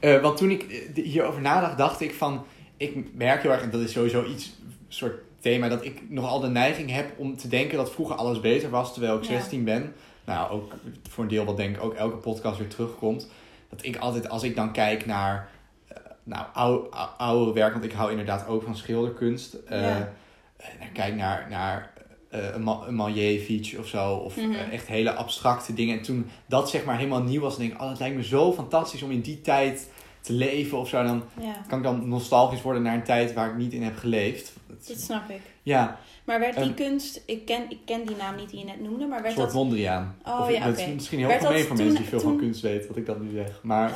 [0.00, 2.46] Want toen ik hierover nadacht, dacht ik van...
[2.76, 4.52] Ik merk heel erg, en dat is sowieso iets,
[4.88, 5.68] soort thema...
[5.68, 8.92] dat ik nogal de neiging heb om te denken dat vroeger alles beter was...
[8.92, 9.28] terwijl ik Ja.
[9.30, 9.94] 16 ben.
[10.24, 10.72] Nou, ook
[11.08, 13.28] voor een deel wat denk ik ook elke podcast weer terugkomt.
[13.70, 15.48] Dat ik altijd, als ik dan kijk naar...
[15.88, 19.54] eh, nou, oude, oude werk, want ik hou inderdaad ook van schilderkunst.
[19.54, 21.92] eh, en kijk naar, naar
[22.30, 24.12] eh, een, Ma- een Malevich of zo.
[24.14, 24.52] Of Mhm.
[24.70, 25.96] echt hele abstracte dingen.
[25.98, 28.24] En toen dat zeg maar helemaal nieuw was, dan denk ik, oh, het lijkt me
[28.24, 31.02] zo fantastisch om in die tijd te leven of zo.
[31.02, 33.96] Dan Ja, kan ik dan nostalgisch worden naar een tijd waar ik niet in heb
[33.96, 34.52] geleefd.
[34.68, 35.40] Dat snap ik.
[35.62, 38.64] Ja, Maar werd die Ehm, kunst, ik ken, ik ken die naam niet die je
[38.64, 39.56] net noemde, maar een werd soort dat...
[39.56, 40.16] Mondriaan.
[40.24, 40.86] Oh, of, ja, oké.
[40.94, 43.60] misschien heel gemeen voor mensen die veel van kunst weten, wat ik dat nu zeg.
[43.62, 43.90] Maar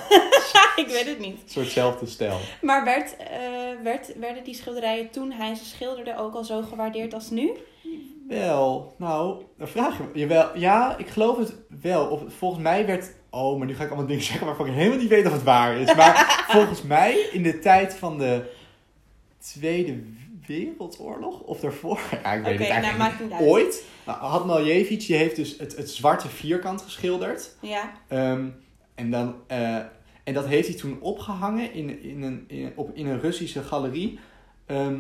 [0.76, 1.42] ik weet het niet.
[1.42, 2.38] een soortzelfde stijl.
[2.60, 3.28] Maar werd, eh,
[3.82, 7.52] werd, werden die schilderijen toen hij ze schilderde ook al zo gewaardeerd als nu?
[8.28, 10.18] Wel, nou, dan vraag je me.
[10.18, 12.06] Jawel, ja, ik geloof het wel.
[12.06, 13.14] Of, volgens mij werd.
[13.30, 15.42] Oh, maar nu ga ik allemaal dingen zeggen waarvan ik helemaal niet weet of het
[15.42, 15.94] waar is.
[15.94, 18.50] Maar volgens mij in de tijd van de
[19.40, 20.02] Tweede
[20.46, 22.00] Wereldoorlog of daarvoor.
[22.22, 23.48] Ja, ik weet het nou eigenlijk niet.
[23.48, 27.56] Ooit had Malevich, die heeft dus het, het zwarte vierkant geschilderd.
[27.60, 28.46] Ja, Ehm,
[28.94, 29.76] en, dan, eh,
[30.24, 34.18] en dat heeft hij toen opgehangen in, in, een, in, op, in een Russische galerie.
[34.66, 34.98] Ehm,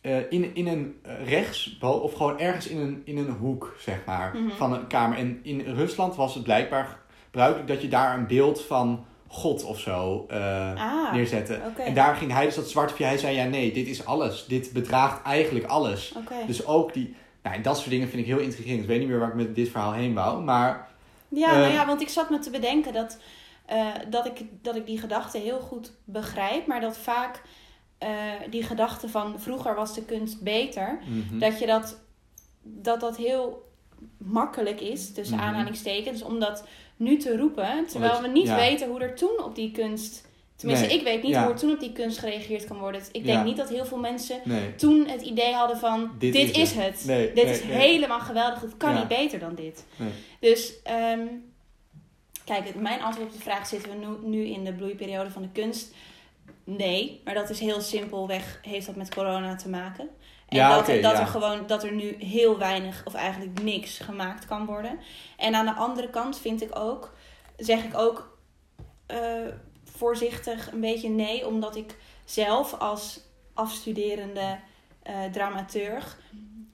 [0.00, 4.36] eh, in, in een rechts, of gewoon ergens in een, in een hoek, zeg maar,
[4.36, 4.50] Mhm.
[4.56, 5.18] van een kamer.
[5.18, 9.80] En in Rusland was het blijkbaar gebruikelijk dat je daar een beeld van God of
[9.80, 11.60] zo eh, ah, neerzette.
[11.66, 11.82] oké.
[11.82, 14.46] En daar ging hij dus dat zwarte, hij zei ja nee, dit is alles.
[14.46, 16.14] Dit bedraagt eigenlijk alles.
[16.46, 18.80] Dus ook die, nou en dat soort dingen vind ik heel intrigerend.
[18.82, 20.88] Ik weet niet meer waar ik met dit verhaal heen wou, maar
[21.28, 23.18] Ja, nou Ehm, ja, want ik zat me te bedenken dat,
[23.66, 27.42] eh, dat, ik, dat ik die gedachte heel goed begrijp, maar dat vaak
[27.98, 28.08] eh,
[28.50, 31.38] die gedachte van vroeger was de kunst beter, mhm.
[31.38, 32.00] dat je dat,
[32.62, 33.70] dat dat heel
[34.16, 35.44] makkelijk is, tussen Mhm.
[35.46, 36.64] aanhalingstekens, om dat
[36.96, 38.56] nu te roepen, terwijl Omdat- we niet ja.
[38.56, 41.42] weten hoe er toen op die kunst, tenminste Nee, ik weet niet ja.
[41.44, 43.00] hoe er toen op die kunst gereageerd kan worden.
[43.12, 43.42] Ik denk Ja.
[43.44, 44.74] niet dat heel veel mensen nee.
[44.74, 46.84] toen het idee hadden van Dit dit, is het.
[46.84, 47.04] het.
[47.06, 48.60] Nee, dit is helemaal geweldig.
[48.60, 49.84] Het kan niet beter dan dit.
[50.40, 51.26] Dus ehm,
[52.44, 55.48] kijk, mijn antwoord op de vraag zitten we nu, nu in de bloeiperiode van de
[55.52, 55.94] kunst.
[56.64, 60.08] Nee, maar dat is heel simpelweg, heeft dat met corona te maken.
[60.52, 61.20] En Ja, dat, dat ja.
[61.20, 64.98] er gewoon dat er nu heel weinig of eigenlijk niks gemaakt kan worden.
[65.36, 67.12] En aan de andere kant vind ik ook,
[67.56, 68.38] zeg ik ook,
[69.06, 69.18] eh,
[69.84, 73.20] voorzichtig een beetje nee, omdat ik zelf als
[73.54, 74.58] afstuderende
[75.10, 76.18] uh, dramaturg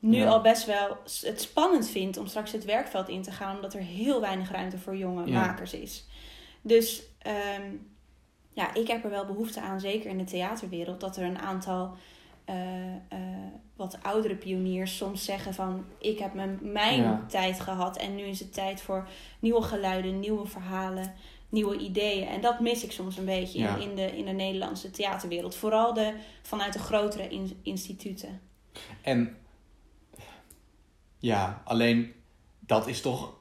[0.01, 0.29] nu Ja.
[0.29, 3.81] al best wel het spannend vind om straks het werkveld in te gaan, omdat er
[3.81, 5.41] heel weinig ruimte voor jonge Ja.
[5.47, 6.07] makers is.
[6.63, 7.73] Dus ehm,
[8.53, 11.97] ja, ik heb er wel behoefte aan, zeker in de theaterwereld, dat er een aantal
[12.49, 17.25] eh, eh, wat oudere pioniers soms zeggen van ik heb mijn, mijn Ja.
[17.29, 19.09] tijd gehad en nu is het tijd voor
[19.41, 21.15] nieuwe geluiden, nieuwe verhalen,
[21.49, 22.27] nieuwe ideeën.
[22.29, 23.77] En dat mis ik soms een beetje Ja.
[23.77, 25.55] in, in, de, in de Nederlandse theaterwereld.
[25.55, 28.41] Vooral de, vanuit de grotere in- instituten.
[29.03, 29.37] En
[31.19, 32.13] ja, alleen
[32.61, 33.37] dat is toch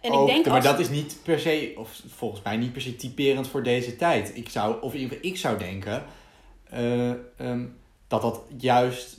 [0.00, 2.72] En ook, ik denk maar als, dat is niet per se, of volgens mij niet
[2.72, 4.36] per se typerend voor deze tijd.
[4.36, 6.04] Ik zou, of in ieder geval, ik zou denken
[6.70, 7.66] eh, ehm,
[8.12, 9.18] dat dat juist,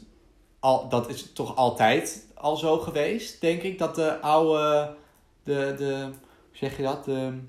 [0.59, 3.77] al, dat is toch altijd al zo geweest, denk ik.
[3.77, 4.95] Dat de oude,
[5.43, 5.93] de, de
[6.49, 7.39] hoe zeg je dat, de,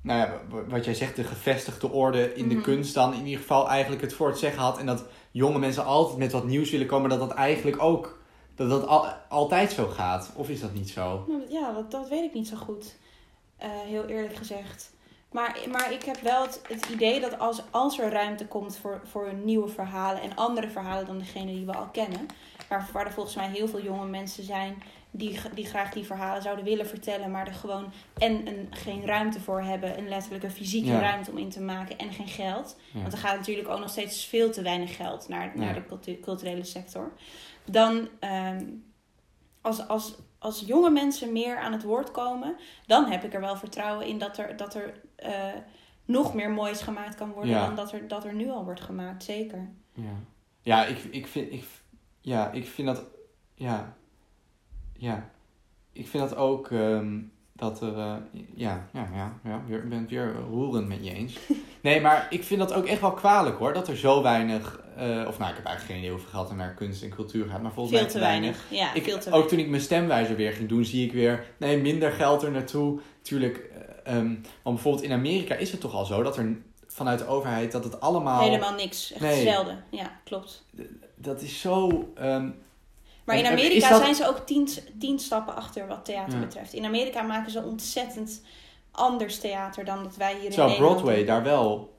[0.00, 2.64] nou ja, wat jij zegt, de gevestigde orde in de Mhm.
[2.64, 4.78] kunst dan in ieder geval eigenlijk het voor het zeggen had.
[4.78, 8.18] En dat jonge mensen altijd met wat nieuws willen komen, dat dat eigenlijk ook,
[8.54, 10.30] dat dat al, altijd zo gaat.
[10.34, 11.24] Of is dat niet zo?
[11.28, 12.96] Nou, Ja, dat, dat weet ik niet zo goed.
[13.56, 14.92] Eh, heel eerlijk gezegd.
[15.34, 19.00] Maar, maar ik heb wel het, het idee dat als, als er ruimte komt voor,
[19.04, 22.26] voor nieuwe verhalen en andere verhalen dan degene die we al kennen,
[22.68, 26.42] waar, waar er volgens mij heel veel jonge mensen zijn die, die graag die verhalen
[26.42, 30.90] zouden willen vertellen, maar er gewoon en een, geen ruimte voor hebben, een letterlijke fysieke
[30.90, 31.00] Ja.
[31.00, 32.76] ruimte om in te maken en geen geld.
[32.92, 33.00] Ja.
[33.00, 35.72] Want er gaat natuurlijk ook nog steeds veel te weinig geld naar, naar Ja.
[35.74, 37.12] de cultu- culturele sector.
[37.70, 38.64] Dan, ehm,
[39.64, 43.56] als, als, als jonge mensen meer aan het woord komen, dan heb ik er wel
[43.56, 45.32] vertrouwen in dat er, dat er eh,
[46.04, 47.66] nog meer moois gemaakt kan worden Ja.
[47.66, 49.24] dan dat er, dat er nu al wordt gemaakt.
[49.24, 49.68] Zeker.
[49.92, 50.14] Ja,
[50.62, 51.64] ja ik, ik, vind, ik,
[52.20, 53.04] ja, ik vind dat.
[53.54, 53.96] Ja.
[54.92, 55.30] Ja.
[55.92, 56.70] Ik vind dat ook.
[56.70, 57.20] ehm,
[57.52, 57.98] dat er.
[57.98, 58.16] eh,
[58.54, 59.62] ja, ja, ja, ja.
[59.76, 61.38] Ik ben het weer roerend met je eens.
[61.82, 63.72] Nee, maar ik vind dat ook echt wel kwalijk hoor.
[63.72, 64.83] Dat er zo weinig.
[64.96, 67.46] Eh, of nou, ik heb eigenlijk geen idee hoeveel geld er naar kunst en cultuur
[67.48, 67.62] gaat.
[67.62, 68.64] Maar volgens Veel mij te weinig.
[68.70, 69.50] Ja, Ik, veel te ook weinig.
[69.50, 71.46] toen ik mijn stemwijzer weer ging doen, zie ik weer.
[71.56, 73.00] Nee, minder geld er naartoe.
[73.22, 73.56] Tuurlijk.
[74.04, 74.26] eh, ehm,
[74.62, 77.72] want bijvoorbeeld in Amerika is het toch al zo dat er vanuit de overheid.
[77.72, 78.42] dat het allemaal.
[78.42, 79.12] Helemaal niks.
[79.12, 79.42] Echt Nee.
[79.42, 79.84] zelden.
[79.90, 80.64] Ja, klopt.
[81.16, 82.08] Dat is zo.
[82.14, 82.50] ehm,
[83.24, 86.44] Maar in Amerika dat- zijn ze ook tien, tien stappen achter wat theater Ja.
[86.44, 86.72] betreft.
[86.72, 88.42] In Amerika maken ze ontzettend
[88.90, 91.26] anders theater dan dat wij hier in Nederland Broadway doen.
[91.26, 91.93] daar wel.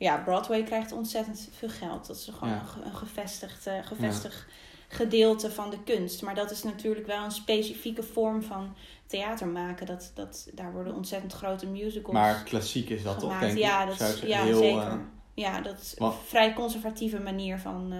[0.00, 2.06] Ja, Broadway krijgt ontzettend veel geld.
[2.06, 2.60] Dat is gewoon Ja.
[2.60, 4.46] een, ge- een gevestigd, eh, gevestigd
[4.88, 6.22] gedeelte van de kunst.
[6.22, 8.74] Maar dat is natuurlijk wel een specifieke vorm van
[9.06, 9.86] theater maken.
[9.86, 13.40] Dat, dat, daar worden ontzettend grote musicals Maar klassiek is dat toch, gemaakt.
[13.46, 13.62] denk ik?
[13.64, 14.82] ja, dat is, ja heel, zeker.
[14.82, 14.94] eh,
[15.34, 17.92] ja, dat is wat- een vrij conservatieve manier van,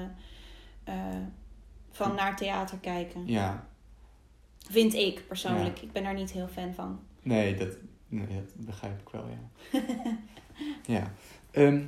[0.84, 0.94] eh,
[1.90, 3.26] van naar theater kijken.
[3.26, 3.68] ja,
[4.70, 5.80] Vind ik persoonlijk.
[5.82, 7.00] Ik ben daar niet heel fan van.
[7.22, 7.76] nee dat,
[8.08, 9.80] nee, dat begrijp ik wel, ja.
[10.96, 11.12] ja.
[11.50, 11.80] Ehm,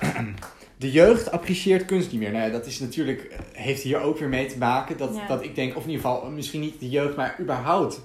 [0.76, 2.32] de jeugd apprecieert kunst niet meer.
[2.32, 4.96] Nou ja, dat is natuurlijk, eh, heeft hier ook weer mee te maken.
[4.96, 5.26] Dat, Ja.
[5.26, 8.00] dat ik denk, of in ieder geval, misschien niet de jeugd, maar überhaupt.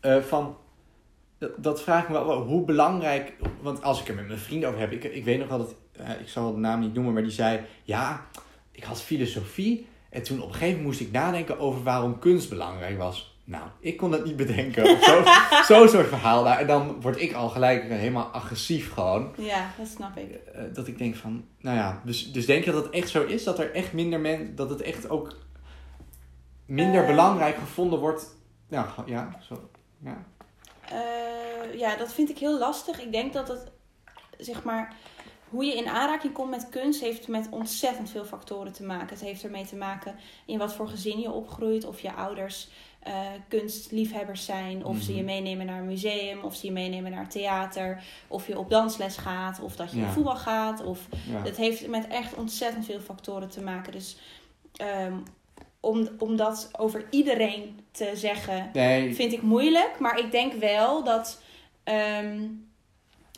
[0.00, 0.56] eh, van,
[1.38, 3.32] dat, dat vraag ik me wel, hoe belangrijk...
[3.60, 5.74] Want als ik er met mijn vrienden over heb, ik, ik weet nog wel dat...
[5.92, 7.60] eh, ik zal de naam niet noemen, maar die zei...
[7.82, 8.26] Ja,
[8.72, 12.48] ik had filosofie en toen op een gegeven moment moest ik nadenken over waarom kunst
[12.48, 13.33] belangrijk was.
[13.46, 14.84] Nou, ik kon dat niet bedenken.
[14.90, 15.22] Of zo-
[15.74, 16.42] Zo'n soort verhaal.
[16.44, 19.32] Nou, en dan word ik al gelijk helemaal agressief gewoon.
[19.36, 20.30] Ja, dat snap ik.
[20.34, 23.24] Eh, dat ik denk van, nou ja, dus, dus denk je dat het echt zo
[23.24, 23.44] is?
[23.44, 25.36] Dat er echt minder mensen, dat het echt ook
[26.66, 27.06] minder Eh.
[27.06, 28.36] belangrijk gevonden wordt?
[28.68, 29.68] Nou, ja, zo.
[30.04, 30.24] Ja.
[30.88, 33.00] Eh, ja, dat vind ik heel lastig.
[33.02, 33.70] Ik denk dat het,
[34.38, 34.94] zeg maar,
[35.48, 39.08] hoe je in aanraking komt met kunst heeft met ontzettend veel factoren te maken.
[39.08, 40.14] Het heeft ermee te maken
[40.46, 42.68] in wat voor gezin je opgroeit, of je ouders
[43.04, 43.12] eh,
[43.48, 45.18] kunstliefhebbers zijn, of ze Mhm.
[45.18, 49.16] je meenemen naar een museum, of ze je meenemen naar theater, of je op dansles
[49.16, 50.10] gaat, of dat je Ja.
[50.10, 50.84] voetbal gaat.
[50.84, 50.98] Of,
[51.30, 51.42] ja.
[51.42, 53.92] het heeft met echt ontzettend veel factoren te maken.
[53.92, 54.16] Dus
[54.76, 55.14] ehm,
[55.80, 59.98] om, om dat over iedereen te zeggen, Nee, vind ik moeilijk.
[59.98, 61.42] Maar ik denk wel dat
[61.84, 62.46] ehm,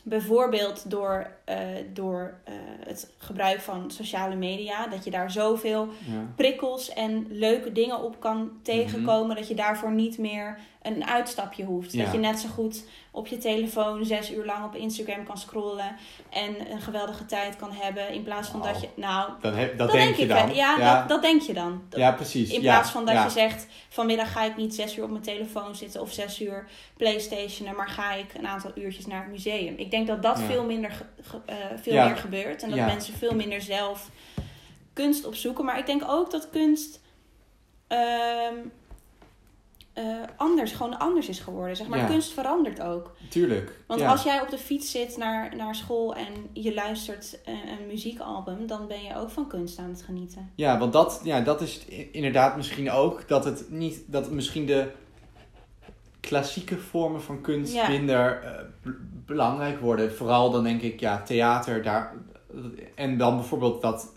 [0.03, 1.57] bijvoorbeeld door, eh,
[1.93, 2.55] door eh,
[2.87, 6.27] het gebruik van sociale media, dat je daar zoveel ja.
[6.37, 11.93] prikkels en leuke dingen op kan tegenkomen, dat je daarvoor niet meer een uitstapje hoeft.
[11.93, 12.05] Ja.
[12.05, 15.97] Dat je net zo goed op je telefoon zes uur lang op Instagram kan scrollen
[16.31, 19.79] en een geweldige tijd kan hebben, in plaats van dat je, nou, Dan heb, dat,
[19.79, 20.55] dat, denk, denk je ik dan.
[20.55, 21.83] Ja, ja, Dat, dat denk je dan.
[21.89, 22.51] Dat- ja, precies.
[22.51, 25.75] in plaats van dat je zegt, vanmiddag ga ik niet zes uur op mijn telefoon
[25.75, 29.75] zitten of zes uur Playstationen, maar ga ik een aantal uurtjes naar het museum.
[29.77, 31.05] Ik denk dat dat veel minder ge-
[31.47, 32.07] eh, veel Ja.
[32.07, 32.87] meer gebeurt en dat Ja.
[32.87, 34.11] mensen veel minder zelf
[34.93, 35.65] kunst opzoeken.
[35.65, 37.01] Maar ik denk ook dat kunst
[37.87, 38.55] ehm,
[39.93, 40.05] eh,
[40.37, 41.77] anders, gewoon anders is geworden.
[41.77, 42.07] Zeg maar, Ja.
[42.07, 43.17] kunst verandert ook.
[43.31, 43.81] Tuurlijk.
[43.87, 47.87] Want als jij op de fiets zit naar, naar school en je luistert eh, een
[47.87, 50.53] muziekalbum, dan ben je ook van kunst aan het genieten.
[50.55, 54.67] Ja, want dat, ja, dat is inderdaad misschien ook dat het niet, dat het misschien
[54.67, 54.91] de
[56.29, 57.89] klassieke vormen van kunst Ja.
[57.89, 58.91] minder eh,
[59.27, 60.15] belangrijk worden.
[60.15, 62.13] Vooral dan denk ik, ja, theater daar.
[62.95, 64.13] En dan bijvoorbeeld dat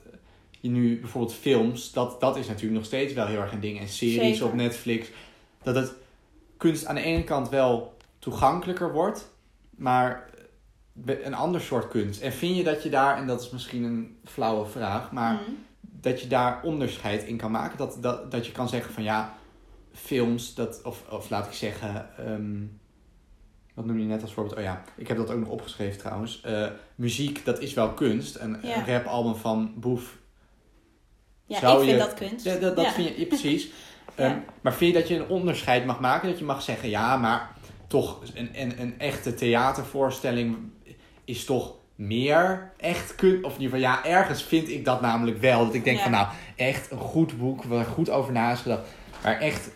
[0.60, 3.80] je nu bijvoorbeeld films, dat, dat is natuurlijk nog steeds wel heel erg een ding.
[3.80, 4.45] En series Zeker.
[4.45, 5.08] op Netflix.
[5.63, 5.93] Dat het
[6.58, 9.30] kunst aan de ene kant wel toegankelijker wordt,
[9.69, 10.30] maar
[10.93, 12.22] be- een ander soort kunst.
[12.22, 15.43] En vind je dat je daar, en dat is misschien een flauwe vraag, maar Mhm.
[15.82, 17.78] dat je daar onderscheid in kan maken.
[17.78, 19.34] Dat, dat, dat je kan zeggen van ja,
[19.93, 22.62] films, dat, of, of laat ik zeggen, ehm,
[23.73, 24.58] wat noem je net als voorbeeld?
[24.58, 26.41] Oh ja, ik heb dat ook nog opgeschreven trouwens.
[26.41, 28.36] Eh, muziek, dat is wel kunst.
[28.36, 28.78] Een, Ja.
[28.78, 30.17] een rapalbum van Boef,
[31.45, 32.45] Ja, Zou ik vind je- dat kunst.
[32.45, 32.91] ja, dat, dat Ja.
[32.91, 33.69] vind je precies.
[34.15, 36.30] Ehm, maar vind je dat je een onderscheid mag maken?
[36.30, 37.56] Dat je mag zeggen, ja, maar
[37.88, 40.58] toch een, een, een echte theatervoorstelling
[41.25, 43.43] is toch meer echt kunst.
[43.43, 45.65] Of in ieder geval, ja, ergens vind ik dat namelijk wel.
[45.65, 48.82] Dat ik denk van, nou, echt een goed boek, waar goed over na is gedacht.
[49.23, 49.69] Maar echt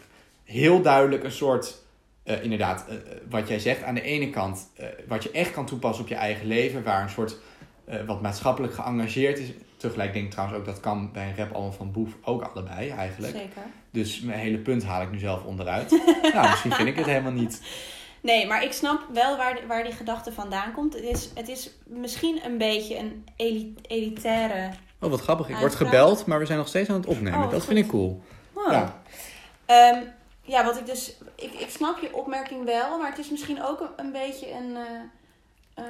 [0.44, 1.82] heel duidelijk een soort,
[2.24, 3.84] eh, inderdaad, eh, eh, wat jij zegt.
[3.84, 6.84] Aan de ene kant, eh, wat je echt kan toepassen op je eigen leven.
[6.84, 7.38] Waar een soort,
[7.86, 9.48] eh, wat maatschappelijk geëngageerd is.
[9.78, 13.36] Tegelijk denk ik trouwens ook, dat kan bij een rapalbum van Boef ook allebei eigenlijk.
[13.36, 13.62] Zeker.
[13.92, 15.90] Dus mijn hele punt haal ik nu zelf onderuit.
[16.34, 17.62] nou, misschien vind ik het helemaal niet.
[18.22, 20.94] Nee, maar ik snap wel waar, waar die gedachte vandaan komt.
[20.94, 24.70] Het is, het is misschien een beetje een eli- elitaire...
[25.00, 25.50] Oh, wat grappig.
[25.50, 27.40] Ik word gebeld, maar we zijn nog steeds aan het opnemen.
[27.40, 27.66] Oh, dat goed.
[27.66, 28.22] vind ik cool.
[28.54, 28.72] Wow.
[28.72, 29.02] Ja.
[29.68, 30.04] Ja.
[30.44, 31.14] Ja, wat ik dus...
[31.36, 34.76] Ik, ik snap je opmerking wel, maar het is misschien ook een, een beetje een...
[34.76, 34.86] eh,
[35.74, 35.86] eh,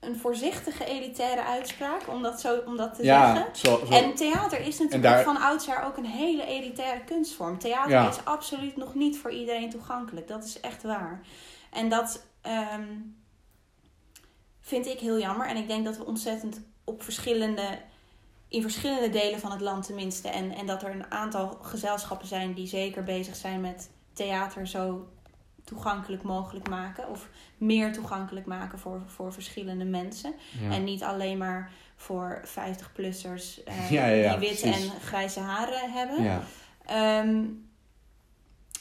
[0.00, 3.56] een voorzichtige elitaire uitspraak, om dat, zo, om dat te Ja, zeggen.
[3.56, 3.92] zo, zo.
[3.92, 7.58] En theater is natuurlijk daar- van oudsher ook een hele elitaire kunstvorm.
[7.58, 8.08] Theater Ja.
[8.08, 10.28] is absoluut nog niet voor iedereen toegankelijk.
[10.28, 11.20] Dat is echt waar.
[11.70, 12.86] En dat ehm,
[14.60, 15.46] vind ik heel jammer.
[15.46, 17.78] En ik denk dat we ontzettend op verschillende,
[18.52, 20.28] in verschillende delen van het land tenminste.
[20.28, 25.08] En, en dat er een aantal gezelschappen zijn die zeker bezig zijn met theater zo
[25.64, 27.08] toegankelijk mogelijk maken.
[27.08, 30.34] Of meer toegankelijk maken voor, voor verschillende mensen.
[30.60, 30.70] Ja.
[30.70, 35.92] En niet alleen maar voor 50-plussers eh, Ja, ja, ja, die witte en grijze haren
[35.92, 36.22] hebben.
[36.22, 36.42] ja.
[36.86, 37.44] Ehm,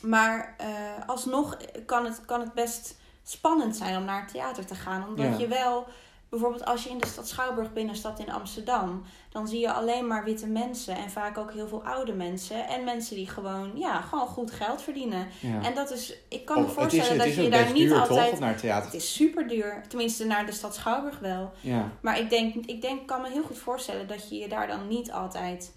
[0.02, 4.76] maar eh, alsnog kan het, kan het best spannend zijn om naar het theater te
[4.76, 5.08] gaan.
[5.08, 5.88] Omdat je wel,
[6.32, 10.24] bijvoorbeeld als je in de stad Schouwburg binnenstapt in Amsterdam, dan zie je alleen maar
[10.24, 12.68] witte mensen en vaak ook heel veel oude mensen.
[12.68, 15.28] En mensen die gewoon, ja, gewoon goed geld verdienen.
[15.40, 15.62] ja.
[15.64, 18.30] En dat is, ik kan me het is, voorstellen dat je daar niet duur, altijd.
[18.30, 18.34] toch?
[18.40, 21.52] Om naar het is super duur, tenminste naar de stad Schouwburg wel.
[21.62, 21.92] Ja.
[22.02, 24.88] Maar ik denk, ik denk, kan me heel goed voorstellen dat je je daar dan
[24.88, 25.74] niet altijd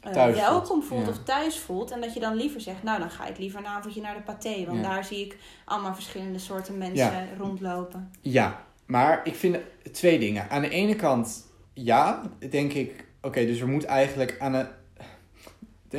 [0.00, 0.34] eh, voelt.
[0.36, 1.10] welkom voelt, Ja.
[1.10, 1.90] of thuis voelt.
[1.90, 4.22] En dat je dan liever zegt, nou dan ga ik liever een avondje naar de
[4.22, 4.64] paté.
[4.66, 7.26] Want daar zie ik allemaal verschillende soorten mensen Ja.
[7.38, 8.12] rondlopen.
[8.20, 9.56] Ja, maar ik vind
[9.92, 10.50] twee dingen.
[10.50, 14.66] Aan de ene kant, ja, denk ik, oké, dus er moet eigenlijk aan de.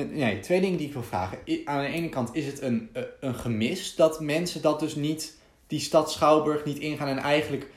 [0.05, 1.37] Nee, twee dingen die ik wil vragen.
[1.65, 5.37] Aan de ene kant is het een, eh, een gemis dat mensen dat dus niet,
[5.67, 7.69] die stad Schouwburg niet ingaan en eigenlijk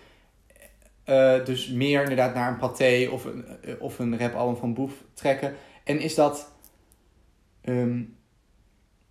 [1.05, 4.93] eh, dus meer inderdaad naar een paté of een, eh, of een rapalbum van Boef
[5.15, 5.55] trekken.
[5.85, 6.53] En is dat.
[7.61, 8.03] ehm,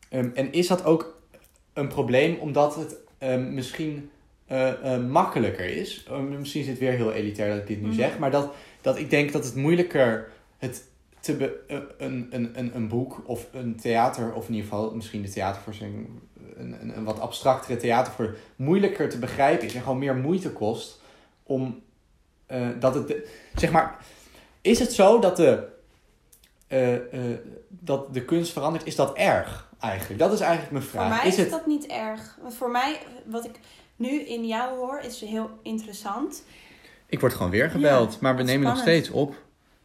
[0.09, 1.21] ehm, en is dat ook
[1.73, 4.11] een probleem omdat het ehm, misschien
[4.47, 6.05] eh, eh, makkelijker is.
[6.09, 7.95] Eh, misschien is het weer heel elitair dat ik dit nu Mhm.
[7.95, 10.83] zeg, maar dat, dat ik denk dat het moeilijker het
[11.19, 14.95] te be- eh, een, een, een, een boek of een theater, of in ieder geval
[14.95, 16.07] misschien de theatervoorstelling,
[16.55, 21.01] een, een, een wat abstractere theatervoor, moeilijker te begrijpen is en gewoon meer moeite kost
[21.43, 21.81] om
[22.79, 23.97] dat het, de- zeg maar,
[24.61, 25.67] is het zo dat de,
[27.69, 28.85] dat de kunst verandert?
[28.85, 30.19] Is dat erg eigenlijk?
[30.19, 31.07] Dat is eigenlijk mijn vraag.
[31.07, 32.37] Voor mij is is het, dat niet erg.
[32.41, 33.59] Want voor mij, wat ik
[33.95, 36.43] nu in jou hoor, is heel interessant.
[37.07, 39.35] Ik word gewoon weer gebeld, Ja, maar we nemen nog steeds op.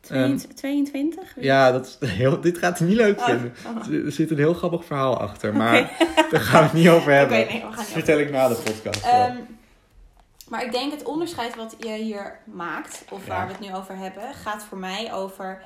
[0.08, 1.34] Ehm, 22?
[1.40, 3.54] Ja, dat is heel, dit gaat hij niet leuk Oh, vinden.
[3.66, 4.04] oh.
[4.06, 5.96] Er zit een heel grappig verhaal achter, maar
[6.30, 7.36] daar gaan we het niet over hebben.
[7.38, 9.04] nee, dat vertel ik na de podcast.
[9.04, 9.36] Ehm,
[10.48, 13.28] maar ik denk het onderscheid wat je hier maakt, of Ja.
[13.28, 15.62] waar we het nu over hebben, gaat voor mij over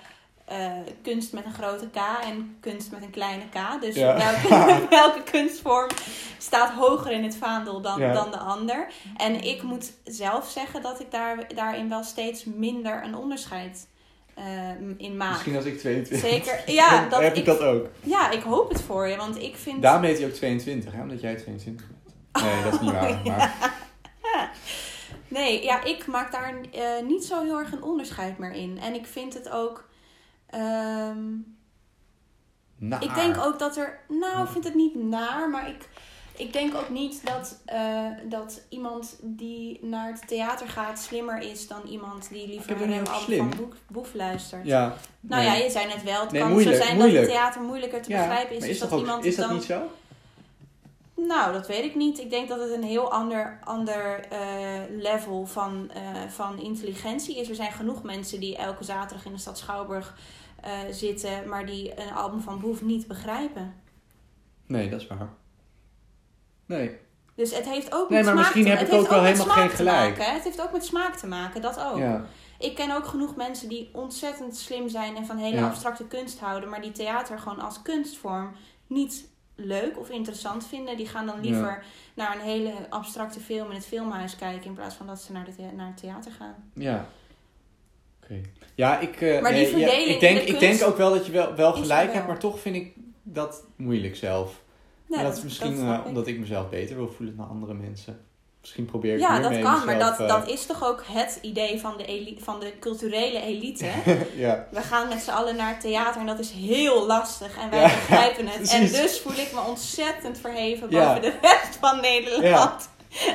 [0.59, 0.71] eh,
[1.03, 3.81] kunst met een grote K en kunst met een kleine K.
[3.81, 4.17] Dus Ja.
[4.17, 4.49] welke,
[5.01, 5.89] welke kunstvorm
[6.39, 8.13] staat hoger in het vaandel dan, Ja.
[8.13, 8.87] dan de ander.
[9.17, 13.89] En ik moet zelf zeggen dat ik daar, daarin wel steeds minder een onderscheid
[14.35, 14.45] eh,
[14.97, 15.31] in maak.
[15.31, 17.87] Misschien als ik 22 Zeker, ja, dat heb ik ik, dat ook.
[18.01, 19.83] ja, ik hoop het voor je, want ik vind...
[19.83, 21.01] Daarom heet hij ook 22, hè?
[21.03, 22.45] omdat jij 22 bent.
[22.45, 23.21] Nee, dat is niet waar.
[23.25, 23.73] Maar,
[25.29, 28.79] Nee, ja, ik maak daar eh, niet zo heel erg een onderscheid meer in.
[28.83, 29.91] En ik vind het ook.
[30.53, 31.25] Ehm,
[32.77, 33.03] naar.
[33.03, 34.01] Ik denk ook dat er.
[34.09, 35.89] Nou, ik vind het niet naar, maar ik,
[36.37, 41.67] ik denk ook niet dat, eh, dat iemand die naar het theater gaat slimmer is
[41.69, 43.51] dan iemand die liever naar een van slim.
[43.89, 44.67] Boef, luistert.
[44.67, 44.95] Ja.
[45.21, 45.51] Nou nee.
[45.51, 47.27] ja, je zei net wel, het Nee, kan moeilijk, zo zijn moeilijk.
[47.27, 48.61] dat het theater moeilijker te Ja, begrijpen is.
[48.61, 49.55] dus is dat, ook, iemand is dat dan...
[49.55, 49.91] niet zo?
[51.27, 52.19] Nou, dat weet ik niet.
[52.19, 54.39] Ik denk dat het een heel ander, ander eh,
[54.91, 57.49] level van, eh, van intelligentie is.
[57.49, 60.15] Er zijn genoeg mensen die elke zaterdag in de stad Schouwburg
[60.63, 63.75] eh, zitten, maar die een album van Boef niet begrijpen.
[64.67, 65.29] Nee, dat is waar.
[66.67, 66.97] Nee.
[67.35, 69.23] Dus het heeft ook Nee, met maar smaak misschien te, heb het ik ook wel
[69.25, 70.17] helemaal geen gelijk.
[70.19, 70.35] maken.
[70.35, 71.99] Het heeft ook met smaak te maken, dat ook.
[71.99, 72.25] Ja.
[72.59, 75.67] Ik ken ook genoeg mensen die ontzettend slim zijn en van hele Ja.
[75.67, 78.53] abstracte kunst houden, maar die theater gewoon als kunstvorm
[78.87, 80.97] niet leuk of interessant vinden.
[80.97, 84.95] Die gaan dan liever naar een hele abstracte film in het filmhuis kijken in plaats
[84.95, 86.71] van dat ze naar, de naar het theater gaan.
[86.75, 87.07] Ja.
[88.75, 91.11] Ja, ik, eh, Maar die nee, ja, verdeling ik, denk, de ik denk ook wel
[91.11, 92.93] dat je wel, wel gelijk hebt, maar toch vind ik
[93.23, 94.61] dat moeilijk zelf.
[95.07, 96.05] Nee, dat is misschien eh, ik.
[96.05, 98.21] omdat ik mezelf beter wil voelen dan andere mensen.
[98.63, 101.81] Misschien probeer ik Ja, dat kan, maar dat, eh, dat is toch ook het idee
[101.81, 103.87] van de, van de culturele elite.
[104.37, 104.67] ja.
[104.71, 107.81] We gaan met z'n allen naar het theater en dat is heel lastig en wij
[107.81, 108.73] Ja, begrijpen het.
[108.73, 112.89] En dus voel ik me ontzettend verheven boven de rest van Nederland.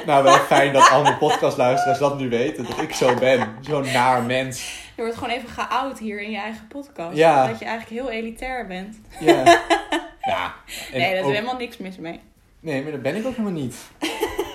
[0.06, 2.66] Nou, wel fijn dat andere podcastluisteraars dat nu weten.
[2.66, 3.56] Dat ik zo ben.
[3.62, 4.86] Zo'n naar mens.
[4.96, 7.18] Je wordt gewoon even geout hier in je eigen podcast.
[7.18, 7.48] Ja.
[7.48, 8.98] Dat je eigenlijk heel elitair bent.
[9.20, 9.44] Ja.
[10.22, 10.54] ja.
[10.92, 12.20] En nee, daar is ook- helemaal niks mis mee.
[12.60, 13.76] Nee, maar dat ben ik ook helemaal niet.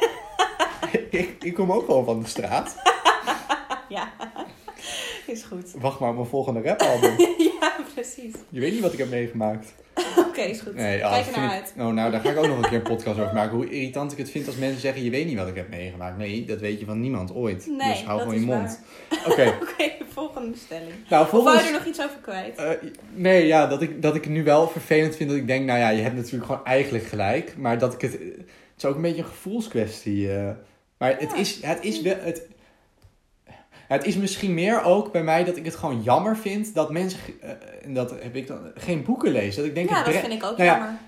[1.10, 2.76] ik, ik kom ook wel van de straat.
[3.88, 4.12] ja,
[5.26, 5.72] is goed.
[5.78, 7.14] Wacht maar op mijn volgende rapalbum.
[7.60, 8.34] ja, precies.
[8.48, 9.74] Je weet niet wat ik heb meegemaakt.
[10.28, 10.74] Oké, is goed.
[10.74, 11.72] Nee, Kijk dat er naar vind uit.
[11.76, 13.56] ik- Oh, nou, daar ga ik ook nog een keer een podcast over maken.
[13.56, 16.16] Hoe irritant ik het vind als mensen zeggen: Je weet niet wat ik heb meegemaakt.
[16.18, 17.66] Nee, dat weet je van niemand ooit.
[17.66, 18.80] Nee, dus hou gewoon je mond.
[19.28, 19.54] Oké,
[20.12, 20.92] volgende stelling.
[21.08, 21.66] nou, Of wou je volgens.
[21.66, 22.56] er nog iets over kwijt?
[22.56, 22.70] Eh,
[23.14, 25.78] nee, ja, dat ik, dat ik het nu wel vervelend vind dat ik denk, nou
[25.78, 27.54] ja, je hebt natuurlijk gewoon eigenlijk gelijk.
[27.56, 28.32] Maar dat ik het, het
[28.78, 30.32] is ook een beetje een gevoelskwestie.
[30.32, 30.50] eh.
[30.98, 32.46] maar het is, het is wel, het,
[33.92, 37.20] het is misschien meer ook bij mij dat ik het gewoon jammer vind dat mensen,
[37.40, 37.50] eh,
[37.82, 39.56] en dat heb ik dan, geen boeken lezen.
[39.56, 40.98] Dat ik denk, ja, het, dat vind ik ook nou ja, jammer.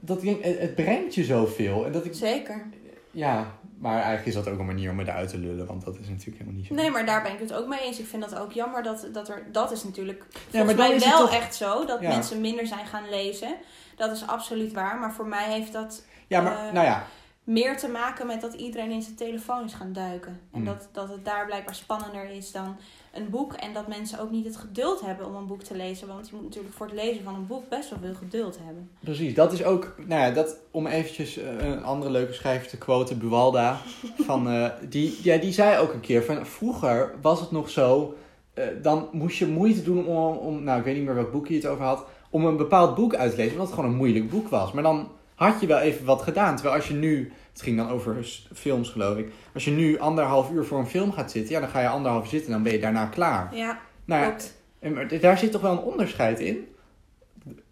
[0.00, 1.86] dat ik denk, het, het brengt je zoveel.
[1.86, 2.66] En dat ik, Zeker.
[3.10, 3.46] ja,
[3.78, 6.08] maar eigenlijk is dat ook een manier om me eruit te lullen, want dat is
[6.08, 6.74] natuurlijk helemaal niet zo.
[6.74, 7.98] Nee, maar daar ben ik het ook mee eens.
[7.98, 9.46] Ik vind dat ook jammer dat, dat er...
[9.52, 11.84] Dat is natuurlijk maar volgens mij is het wel toch- echt zo.
[11.84, 12.08] Dat Ja.
[12.08, 13.54] mensen minder zijn gaan lezen.
[13.96, 14.98] Dat is absoluut waar.
[14.98, 17.06] Maar voor mij heeft dat ja, maar, eh, nou ja,
[17.48, 20.40] meer te maken met dat iedereen in zijn telefoon is gaan duiken.
[20.52, 20.64] En Hmm.
[20.64, 22.76] dat, dat het daar blijkbaar spannender is dan
[23.12, 23.52] een boek.
[23.52, 26.08] En dat mensen ook niet het geduld hebben om een boek te lezen.
[26.08, 28.90] Want je moet natuurlijk voor het lezen van een boek best wel veel geduld hebben.
[29.00, 32.78] Precies, dat is ook, nou ja, dat, om eventjes eh, een andere leuke schrijver te
[32.78, 33.80] quoten, Buwalda,
[34.28, 38.14] van, eh, die, ja, die zei ook een keer van, vroeger was het nog zo,
[38.54, 41.48] eh, dan moest je moeite doen om, om, nou ik weet niet meer welk boek
[41.48, 43.96] je het over had, om een bepaald boek uit te lezen, omdat het gewoon een
[43.96, 44.72] moeilijk boek was.
[44.72, 45.08] Maar dan
[45.38, 48.16] had je wel even wat gedaan, terwijl als je nu, het ging dan over
[48.54, 51.68] films geloof ik, als je nu anderhalf uur voor een film gaat zitten, ja dan
[51.68, 53.56] ga je anderhalf uur zitten en dan ben je daarna klaar.
[53.56, 54.54] Ja, Nou klopt.
[54.78, 56.68] en, maar daar zit toch wel een onderscheid in?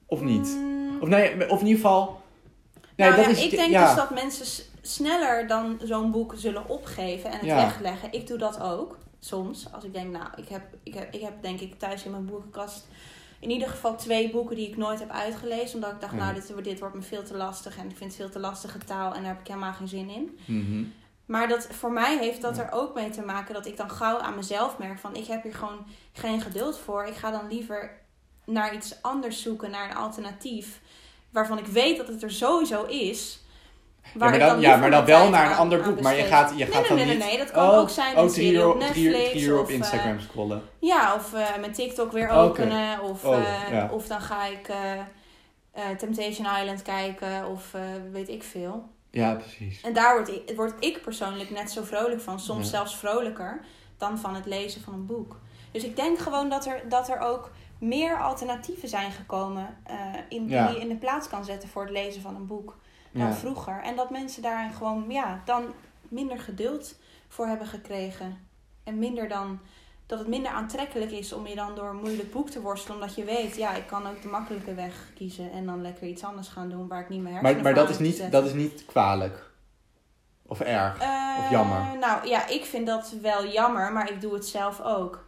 [0.07, 0.57] Of niet?
[0.61, 2.21] Mm, Of nee, of in ieder geval.
[2.97, 3.87] Nee, nou dat ja, is, ik denk ja.
[3.87, 7.57] dus dat mensen sneller dan zo'n boek zullen opgeven en het Ja.
[7.57, 8.13] wegleggen.
[8.13, 9.67] Ik doe dat ook soms.
[9.73, 12.25] Als ik denk, nou, ik heb, ik, heb, ik heb denk ik thuis in mijn
[12.27, 12.87] boekenkast
[13.47, 15.75] in ieder geval twee boeken die ik nooit heb uitgelezen.
[15.75, 16.19] Omdat ik dacht, Ja.
[16.19, 18.39] nou, dit, wordt- dit wordt me veel te lastig en ik vind het veel te
[18.39, 20.39] lastige taal en daar heb ik helemaal geen zin in.
[20.45, 20.85] Mhm.
[21.27, 24.19] Maar dat, voor mij heeft dat er ook mee te maken dat ik dan gauw
[24.19, 27.05] aan mezelf merk van ik heb hier gewoon geen geduld voor.
[27.05, 27.91] Ik ga dan liever
[28.45, 30.81] naar iets anders zoeken, naar een alternatief.
[31.31, 33.41] Waarvan ik weet dat het er sowieso is.
[34.13, 36.01] Ja, maar dan, ja, maar dan wel naar een ander boek.
[36.01, 37.19] Maar je gaat, je Nee, gaat nee, dan nee, niet...
[37.19, 39.31] nee, nee, dat kan oh, ook zijn oh, drie uur, op Netflix.
[39.31, 40.63] drie uur op of, eh, Instagram scrollen.
[40.79, 42.35] Ja, of eh, mijn TikTok weer Oké.
[42.39, 43.01] openen.
[43.03, 43.89] Of, Oh, eh, ja.
[43.93, 44.71] of dan ga ik
[45.99, 47.47] Temptation Island kijken.
[47.47, 47.71] Of
[48.13, 48.89] weet ik veel.
[49.11, 49.81] Ja, precies.
[49.81, 52.41] En daar word ik, word ik persoonlijk net zo vrolijk van.
[52.41, 52.71] Soms Ja.
[52.71, 53.61] zelfs vrolijker
[53.99, 55.37] dan van het lezen van een boek.
[55.73, 59.77] Dus ik denk gewoon dat er, dat er ook meer alternatieven zijn gekomen.
[60.29, 60.47] in.
[60.47, 62.77] Die je in de plaats kan zetten voor het lezen van een boek.
[63.17, 63.33] Dan Ja.
[63.35, 63.81] vroeger.
[63.83, 65.65] En dat mensen daar gewoon ja, dan
[66.09, 66.99] minder geduld
[67.29, 68.39] voor hebben gekregen.
[68.85, 69.61] En minder dan
[70.07, 72.97] dat het minder aantrekkelijk is om je dan door een moeilijk boek te worstelen.
[73.01, 75.53] Omdat je weet, ja, ik kan ook de makkelijke weg kiezen.
[75.53, 77.91] En dan lekker iets anders gaan doen waar ik niet meer hersenen Maar, maar dat,
[77.91, 79.51] is niet, dat is niet kwalijk.
[80.47, 80.99] Of erg.
[81.01, 81.99] Eh, Of jammer?
[82.01, 85.25] Nou ja, ik vind dat wel jammer, maar ik doe het zelf ook.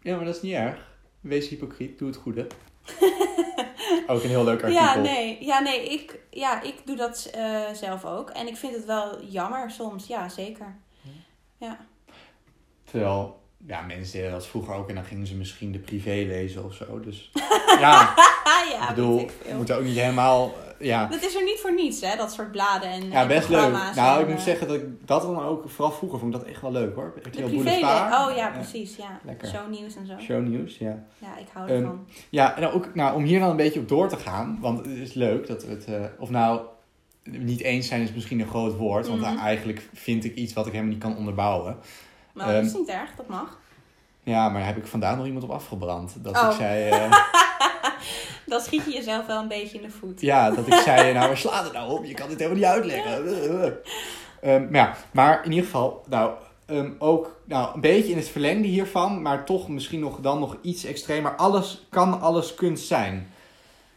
[0.00, 0.88] Ja, maar dat is niet erg.
[1.20, 2.46] Wees hypocriet, doe het goede.
[4.06, 4.84] Ook een heel leuk artikel.
[4.84, 8.30] Ja, nee, ja, nee ik, ja, ik doe dat eh, zelf ook.
[8.30, 10.76] En ik vind het wel jammer soms, ja, zeker.
[12.90, 16.64] Terwijl, ja, mensen deden dat vroeger ook en dan gingen ze misschien de privé lezen
[16.64, 17.00] of zo.
[17.00, 17.30] Dus
[17.80, 18.14] ja,
[18.70, 19.56] ja, ik bedoel, weet ik je veel.
[19.56, 21.06] moet ook niet helemaal, eh, ja.
[21.06, 22.16] Dat is er niet voor niets, hè?
[22.16, 23.72] Dat soort bladen en, Ja, en best leuk.
[23.94, 26.48] Nou, ik moet eh, zeggen dat ik dat dan ook, vooral vroeger vond ik dat
[26.48, 27.12] echt wel leuk hoor.
[27.22, 27.40] De RTL.
[27.54, 28.28] Boulevard.
[28.30, 28.96] Oh ja, precies.
[28.96, 29.20] Ja.
[29.24, 29.48] Lekker.
[29.48, 30.12] Shownieuws en zo.
[30.20, 31.04] Shownieuws, ja.
[31.18, 32.06] Ja, ik hou Ehm, ervan.
[32.30, 34.96] Ja, en ook nou, om hier dan een beetje op door te gaan, want het
[34.96, 36.60] is leuk dat we het, eh, of nou,
[37.24, 39.36] niet eens zijn is misschien een groot woord, want Mhm.
[39.38, 41.76] eigenlijk vind ik iets wat ik helemaal niet kan onderbouwen.
[42.32, 43.58] Maar dat is ehm, niet erg, dat mag.
[44.22, 46.14] Ja, maar heb ik vandaag nog iemand op afgebrand.
[46.18, 46.48] Dat Oh.
[46.50, 47.12] ik zei, eh,
[48.46, 50.20] Dan schiet je jezelf wel een beetje in de voet.
[50.20, 52.04] ja, dat ik zei, nou waar slaat het nou op?
[52.04, 53.78] Je kan dit helemaal niet uitleggen.
[54.40, 56.32] Ehm, maar ja, maar in ieder geval, nou,
[56.66, 60.56] ehm, ook nou, een beetje in het verlengde hiervan, maar toch misschien nog, dan nog
[60.62, 61.36] iets extremer.
[61.36, 63.32] Alles kan alles kunst zijn.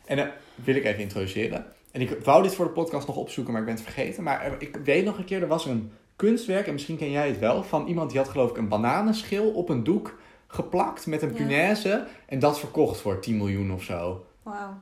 [0.06, 1.66] En dat wil ik even introduceren.
[1.92, 4.24] En ik wou dit voor de podcast nog opzoeken, maar ik ben het vergeten.
[4.24, 7.40] Maar ik weet nog een keer, er was een kunstwerk, en misschien ken jij het
[7.40, 11.30] wel, van iemand die had geloof ik een bananenschil op een doek geplakt met een
[11.30, 11.36] Ja.
[11.36, 12.08] punaise.
[12.26, 14.26] En dat verkocht voor 10 miljoen of zo.
[14.44, 14.74] Wauw.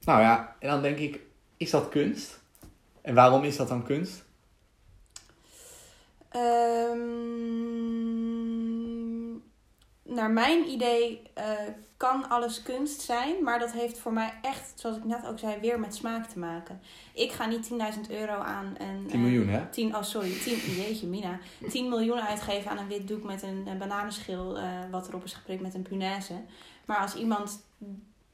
[0.00, 1.20] Nou ja, en dan denk ik,
[1.56, 2.40] is dat kunst?
[3.02, 4.24] En waarom is dat dan kunst?
[6.28, 8.19] Ehm,
[10.10, 11.44] naar mijn idee eh,
[11.96, 15.60] kan alles kunst zijn, maar dat heeft voor mij echt, zoals ik net ook zei,
[15.60, 16.80] weer met smaak te maken.
[17.14, 17.76] Ik ga niet 10.000
[18.10, 19.06] euro aan een...
[19.06, 19.66] 10 miljoen, hè?
[19.70, 21.38] 10, oh sorry, 10, jeetje Mina.
[21.68, 25.32] 10 miljoen uitgeven aan een wit doek met een, een bananenschil eh, wat erop is
[25.34, 26.34] geprikt met een punaise.
[26.84, 27.62] Maar als iemand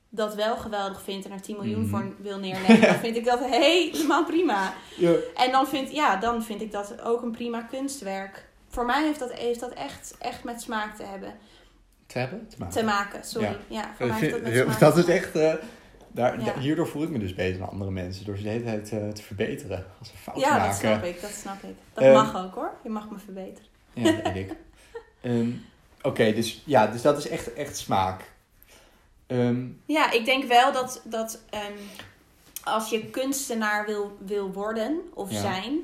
[0.09, 1.89] dat wel geweldig vindt en er 10 miljoen Mhm.
[1.91, 4.75] voor wil neerleggen, dan vind ik dat helemaal prima.
[4.97, 5.13] Ja.
[5.35, 8.49] En dan vind, ja, dan vind ik dat ook een prima kunstwerk.
[8.69, 11.35] Voor mij heeft dat, heeft dat echt, echt met smaak te hebben.
[12.07, 12.49] Te hebben?
[12.49, 12.75] Te maken.
[12.77, 13.47] Te maken, sorry.
[13.47, 13.57] Ja.
[13.69, 15.37] Ja, voor Ik mij heeft vind- dat met smaak dat te is echt...
[15.37, 15.55] eh,
[16.09, 16.45] daar, Ja.
[16.45, 18.25] da- hierdoor voel ik me dus beter dan andere mensen.
[18.25, 19.85] Door ze de hele tijd eh, te verbeteren.
[19.99, 20.67] Als we fouten Ja, maken.
[20.69, 21.75] dat snap ik, dat snap ik.
[21.95, 22.73] Dat Ehm, mag ook hoor.
[22.83, 23.69] Je mag me verbeteren.
[23.93, 24.57] Ja, dat weet ik.
[25.21, 25.51] Ehm,
[26.03, 28.21] Oké, dus, ja, dus dat is echt, echt smaak.
[29.27, 31.73] Ehm, Ja, ik denk wel dat, dat ehm,
[32.65, 35.41] als je kunstenaar wil, wil worden of Ja.
[35.41, 35.79] zijn.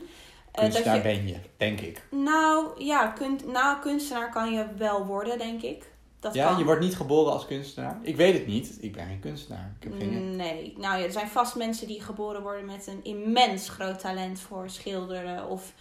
[0.53, 2.03] eh, kunstenaar dat je, ben je, denk ik.
[2.11, 5.91] nou ja, kun, nou, kunstenaar kan je wel worden, denk ik.
[6.23, 6.59] Dat ja, kan.
[6.59, 7.99] je wordt niet geboren als kunstenaar.
[8.03, 8.77] Ik weet het niet.
[8.81, 9.73] Ik ben geen kunstenaar.
[9.81, 10.37] Ik heb geen...
[10.37, 14.41] Nee, nou ja, er zijn vast mensen die geboren worden met een immens groot talent
[14.41, 15.73] voor schilderen of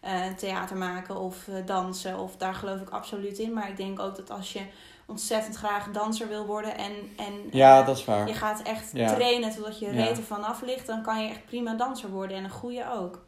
[0.00, 2.18] eh, theater maken of eh, dansen.
[2.18, 3.52] Of daar geloof ik absoluut in.
[3.52, 4.60] Maar ik denk ook dat als je
[5.06, 8.28] ontzettend graag danser wil worden en, en Ja, dat is waar.
[8.28, 9.14] je gaat echt Ja.
[9.14, 12.44] trainen totdat je reet ervan af ligt, dan kan je echt prima danser worden en
[12.44, 13.24] een goede ook.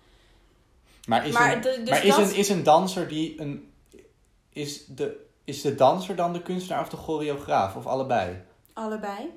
[1.06, 3.70] Maar is, Maar een, dus maar is, dat- een, is een danser die een...
[4.52, 7.76] Is de, is de danser dan de kunstenaar of de choreograaf?
[7.76, 8.42] Of allebei?
[8.72, 9.30] Allebei.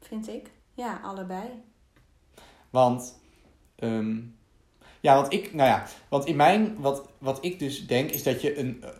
[0.00, 0.50] Vind ik.
[0.74, 1.62] Ja, allebei.
[2.70, 3.20] Want...
[3.76, 4.20] ehm,
[5.00, 5.54] ja, want ik...
[5.54, 6.80] Nou ja, want in mijn...
[6.80, 8.82] Wat, wat ik dus denk is dat je een...
[8.82, 8.90] eh,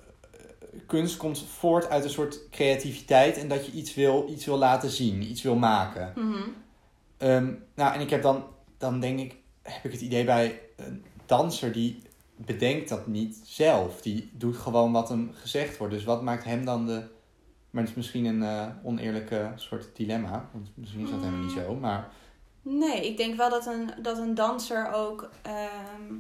[0.87, 4.91] kunst komt voort uit een soort creativiteit en dat je iets wil, iets wil laten
[4.91, 6.13] zien, iets wil maken.
[6.15, 6.49] Mhm.
[7.17, 8.45] Ehm, nou, en ik heb dan,
[8.79, 12.03] dan denk ik, heb ik het idee bij een danser die
[12.37, 14.03] bedenkt dat niet zelf.
[14.03, 15.93] Die doet gewoon wat hem gezegd wordt.
[15.93, 17.03] Dus wat maakt hem dan de.
[17.71, 20.49] Maar het is misschien een eh, oneerlijke soort dilemma.
[20.53, 21.75] Want misschien is dat helemaal niet zo.
[21.75, 22.11] Maar
[22.65, 26.15] Nee, ik denk wel dat een, dat een danser ook ehm,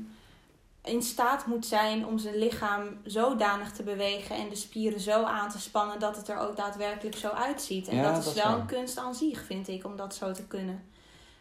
[0.82, 5.50] in staat moet zijn om zijn lichaam zodanig te bewegen en de spieren zo aan
[5.50, 7.88] te spannen dat het er ook daadwerkelijk zo uitziet.
[7.88, 10.32] En Ja, dat is dat wel een kunst aan zich, vind ik, om dat zo
[10.32, 10.84] te kunnen.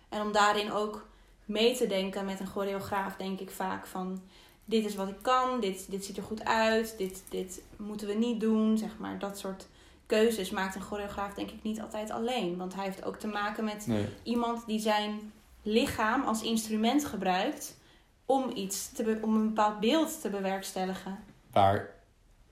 [0.10, 1.08] En om daarin ook
[1.46, 4.22] mee te denken met een choreograaf, denk ik vaak van
[4.66, 8.14] dit is wat ik kan, dit, dit ziet er goed uit, dit, dit moeten we
[8.14, 9.20] niet doen, zeg maar.
[9.20, 9.68] Dat soort
[10.06, 12.58] keuzes maakt een choreograaf denk ik niet altijd alleen.
[12.58, 14.06] Want hij heeft ook te maken met nee.
[14.24, 17.78] iemand die zijn lichaam als instrument gebruikt
[18.26, 21.20] om iets te om een bepaald beeld te bewerkstelligen.
[21.52, 21.90] Waar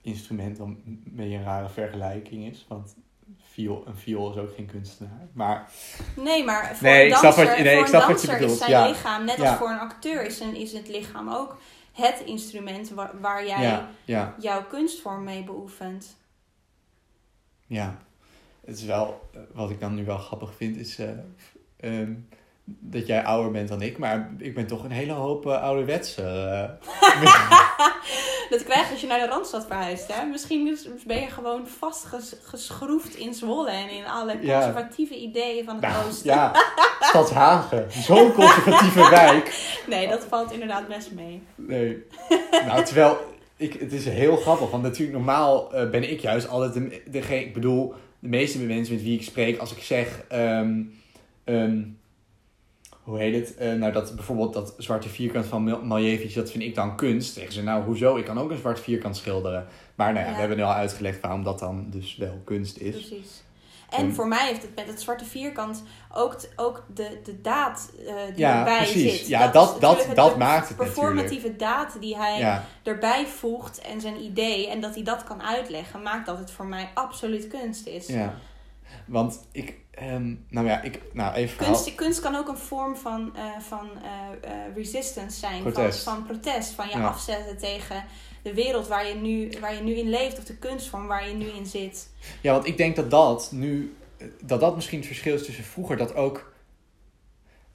[0.00, 2.64] instrument dan een beetje een rare vergelijking is.
[2.68, 2.94] Want
[3.42, 5.28] viool, een viool is ook geen kunstenaar.
[5.32, 5.70] Maar
[6.16, 8.08] Nee, maar voor Nee, een ik snap danser, wat je- nee, voor ik een snap
[8.08, 8.88] wat je danser bedoelt, is zijn ja.
[8.88, 9.48] lichaam, net Ja.
[9.48, 11.56] als voor een acteur, is, een, is het lichaam ook
[11.92, 16.16] het instrument waar, waar jij ja, ja, jouw kunstvorm mee beoefent.
[17.66, 17.98] ja.
[18.64, 21.10] Het is wel, eh, wat ik dan nu wel grappig vind, is eh,
[21.76, 22.14] ehm,
[22.64, 23.98] dat jij ouder bent dan ik.
[23.98, 26.22] Maar ik ben toch een hele hoop eh, ouderwetse.
[26.22, 26.90] eh,
[28.50, 30.12] Dat krijg je als je naar de Randstad verhuist.
[30.12, 30.24] Hè?
[30.26, 34.54] Misschien is- ben je gewoon vastgeschroefd in Zwolle en in alle Ja.
[34.54, 36.26] conservatieve ideeën van het Nou, oosten.
[36.26, 36.52] ja,
[37.00, 37.86] Stadshagen.
[37.92, 39.76] Zo'n conservatieve wijk.
[39.86, 41.42] Nee, dat valt inderdaad best mee.
[41.54, 42.02] Nee.
[42.66, 43.18] Nou, terwijl,
[43.56, 44.70] ik, het is heel grappig.
[44.70, 47.40] Want natuurlijk normaal eh, ben ik juist altijd de, degene...
[47.40, 50.22] Ik bedoel, de meeste mensen met wie ik spreek, als ik zeg...
[50.28, 50.80] ehm,
[51.44, 51.80] ehm,
[53.02, 53.56] hoe heet het?
[53.56, 57.34] Eh, nou, dat bijvoorbeeld dat zwarte vierkant van Mal- Malevich, dat vind ik dan kunst.
[57.34, 58.16] Zeggen ze, nou, hoezo?
[58.16, 59.66] Ik kan ook een zwart vierkant schilderen.
[59.94, 60.34] Maar nou ja, Ja.
[60.34, 62.90] we hebben nu al uitgelegd waarom dat dan dus wel kunst is.
[63.06, 63.42] Precies.
[63.90, 65.82] En voor mij heeft het met het zwarte vierkant
[66.14, 69.18] ook, ook de, de daad eh, die Ja, erbij precies.
[69.18, 69.26] zit.
[69.28, 73.26] Ja, is dat- dat- natuurlijk dat de maakt het performatieve daad die hij Ja, erbij
[73.26, 76.88] voegt en zijn idee en dat hij dat kan uitleggen, maakt dat het voor mij
[76.94, 78.06] absoluut kunst is.
[78.06, 78.34] ja.
[79.06, 81.74] Want ik, ehm, nou ja, ik, nou even verhaal.
[81.74, 86.02] Kunst, kunst kan ook een vorm van, eh, van eh, resistance zijn, Protest.
[86.02, 87.06] Van, van protest, van je Ja.
[87.06, 88.04] afzetten tegen
[88.42, 91.34] de wereld waar je, nu, waar je nu in leeft of de kunstvorm waar je
[91.34, 92.08] nu in zit.
[92.40, 93.96] Ja, want ik denk dat dat nu,
[94.42, 96.52] dat dat misschien het verschil is tussen vroeger, dat ook,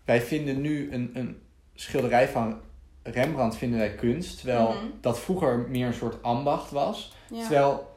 [0.05, 1.41] wij vinden nu een, een
[1.76, 2.59] schilderij van
[3.03, 4.86] Rembrandt vinden wij kunst, terwijl Mhm.
[5.01, 7.13] dat vroeger meer een soort ambacht was.
[7.30, 7.39] Ja.
[7.41, 7.96] Terwijl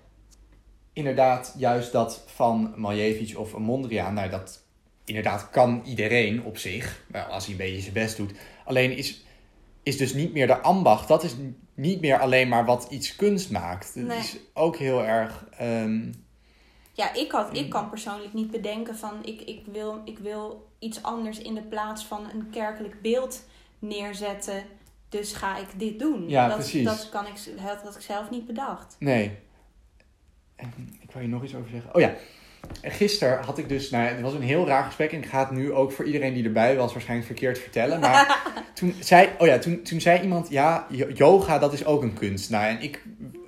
[0.92, 4.62] inderdaad juist dat van Malevich of Mondriaan, nou dat
[5.04, 8.32] inderdaad kan iedereen op zich, wel, als hij een beetje zijn best doet.
[8.64, 9.24] Alleen is,
[9.82, 11.34] is dus niet meer de ambacht, dat is
[11.74, 13.94] niet meer alleen maar wat iets kunst maakt.
[13.94, 14.18] Het Nee.
[14.18, 15.44] is ook heel erg...
[15.50, 16.12] ehm,
[16.92, 21.02] Ja, ik, had, ik kan persoonlijk niet bedenken van ik, ik, wil, ik wil iets
[21.02, 23.44] anders in de plaats van een kerkelijk beeld
[23.78, 24.64] neerzetten.
[25.08, 26.28] Dus ga ik dit doen.
[26.28, 26.84] Ja, dat, precies.
[26.84, 27.34] Dat, kan ik,
[27.64, 28.96] dat had ik zelf niet bedacht.
[28.98, 29.38] Nee.
[31.00, 31.94] Ik wou je nog iets over zeggen.
[31.94, 32.14] Oh ja.
[32.80, 35.26] En Gisteren had ik dus, nou ja, het was een heel raar gesprek en ik
[35.26, 38.00] ga het nu ook voor iedereen die erbij was waarschijnlijk verkeerd vertellen.
[38.00, 38.42] Maar
[38.74, 42.50] toen zei, oh ja, toen, toen zei iemand, ja, yoga dat is ook een kunst.
[42.50, 43.02] Nou, en ik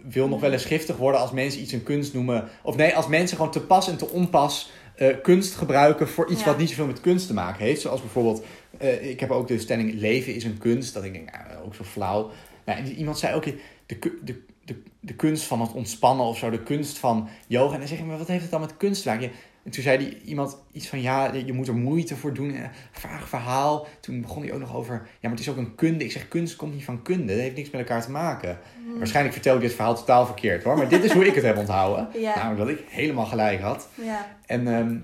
[0.08, 2.48] wil nog wel eens giftig worden als mensen iets een kunst noemen.
[2.62, 6.40] Of nee, als mensen gewoon te pas en te onpas eh, kunst gebruiken voor iets
[6.40, 6.46] Ja.
[6.46, 7.80] wat niet zoveel met kunst te maken heeft.
[7.80, 8.44] Zoals bijvoorbeeld,
[8.78, 10.94] eh, ik heb ook de stelling leven is een kunst.
[10.94, 12.30] Dat ik denk, nou, ook zo flauw.
[12.64, 16.50] Nou, en iemand zei ook, de, de, de, de kunst van het ontspannen of zo,
[16.50, 17.72] de kunst van yoga.
[17.72, 19.30] En dan zeg ik, maar wat heeft het dan met kunst te maken?
[19.62, 22.54] En toen zei die, iemand iets van, ja, je moet er moeite voor doen.
[22.54, 23.86] Eh, Vaag verhaal.
[24.00, 26.04] Toen begon hij ook nog over, ja, maar het is ook een kunde.
[26.04, 27.32] Ik zeg, kunst komt niet van kunde.
[27.32, 28.58] Dat heeft niks met elkaar te maken.
[28.84, 28.98] Hmm.
[28.98, 30.76] Waarschijnlijk vertel ik dit verhaal totaal verkeerd hoor.
[30.76, 32.08] Maar dit is hoe ik het heb onthouden.
[32.20, 32.34] Ja.
[32.34, 33.88] Namelijk dat ik helemaal gelijk had.
[33.94, 34.36] Ja.
[34.46, 34.96] En, ehm,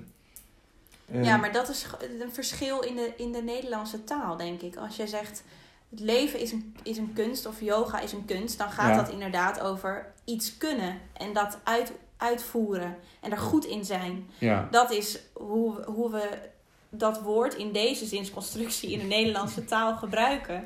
[1.13, 1.85] ehm, ja, maar dat is
[2.21, 4.75] een verschil in de, in de Nederlandse taal, denk ik.
[4.75, 5.43] Als je zegt
[5.89, 8.95] het leven is een, is een kunst of yoga is een kunst, dan gaat Ja.
[9.01, 14.29] dat inderdaad over iets kunnen en dat uit, uitvoeren en er goed in zijn.
[14.39, 14.67] ja.
[14.71, 16.49] Dat is hoe, hoe we
[16.89, 20.65] dat woord in deze zinsconstructie in de Nederlandse taal gebruiken.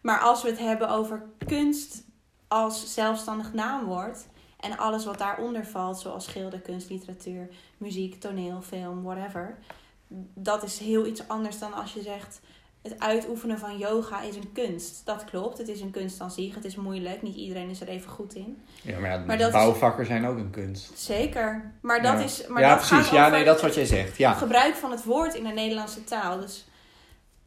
[0.00, 2.02] Maar als we het hebben over kunst
[2.48, 4.26] als zelfstandig naamwoord
[4.60, 7.48] en alles wat daaronder valt, zoals schilderkunst, literatuur,
[7.78, 9.58] muziek, toneel, film, whatever,
[10.34, 12.40] dat is heel iets anders dan als je zegt.
[12.82, 15.02] Het uitoefenen van yoga is een kunst.
[15.04, 16.54] Dat klopt, het is een kunst aan zich.
[16.54, 18.58] Het is moeilijk, niet iedereen is er even goed in.
[18.82, 20.98] ja, maar, ja, Maar dat is- bouwvakken zijn ook een kunst.
[20.98, 22.24] Zeker, maar dat ja.
[22.24, 22.46] is.
[22.48, 23.06] Maar ja, dat precies.
[23.06, 24.16] Gaat Ja, nee, dat is wat jij zegt.
[24.16, 24.32] Ja.
[24.32, 26.40] gebruik van het woord in de Nederlandse taal.
[26.40, 26.68] Dus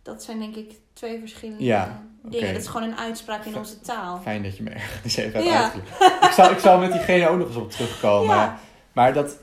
[0.01, 2.53] dat zijn denk ik twee verschillende Ja, dingen.
[2.53, 4.21] Dat is gewoon een uitspraak in onze taal.
[4.21, 5.73] Fijn dat je me ergens even hebt Ja.
[6.27, 8.35] Ik zal, ik zal met diegene ook nog eens op terugkomen.
[8.35, 8.59] Ja.
[8.91, 9.37] Maar dat,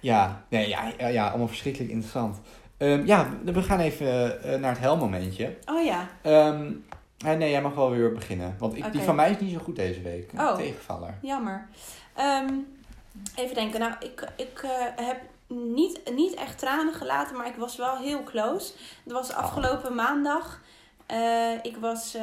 [0.00, 2.36] ja, nee, ja, ja, ja, allemaal verschrikkelijk interessant.
[2.80, 5.56] Ehm, ja, we gaan even eh, naar het helmomentje.
[5.66, 6.72] Oh ja, Ehm,
[7.18, 8.56] eh, nee, jij mag wel weer beginnen.
[8.58, 10.30] Want ik, die van mij is niet zo goed deze week.
[10.36, 10.54] Oh.
[10.54, 11.14] tegenvaller.
[11.22, 11.68] jammer.
[12.14, 12.54] Ehm,
[13.34, 13.80] even denken.
[13.80, 14.70] Nou, ik, ik eh,
[15.06, 18.72] heb niet, niet echt tranen gelaten, maar ik was wel heel close.
[19.04, 20.60] Het was afgelopen maandag.
[21.62, 22.16] Ik was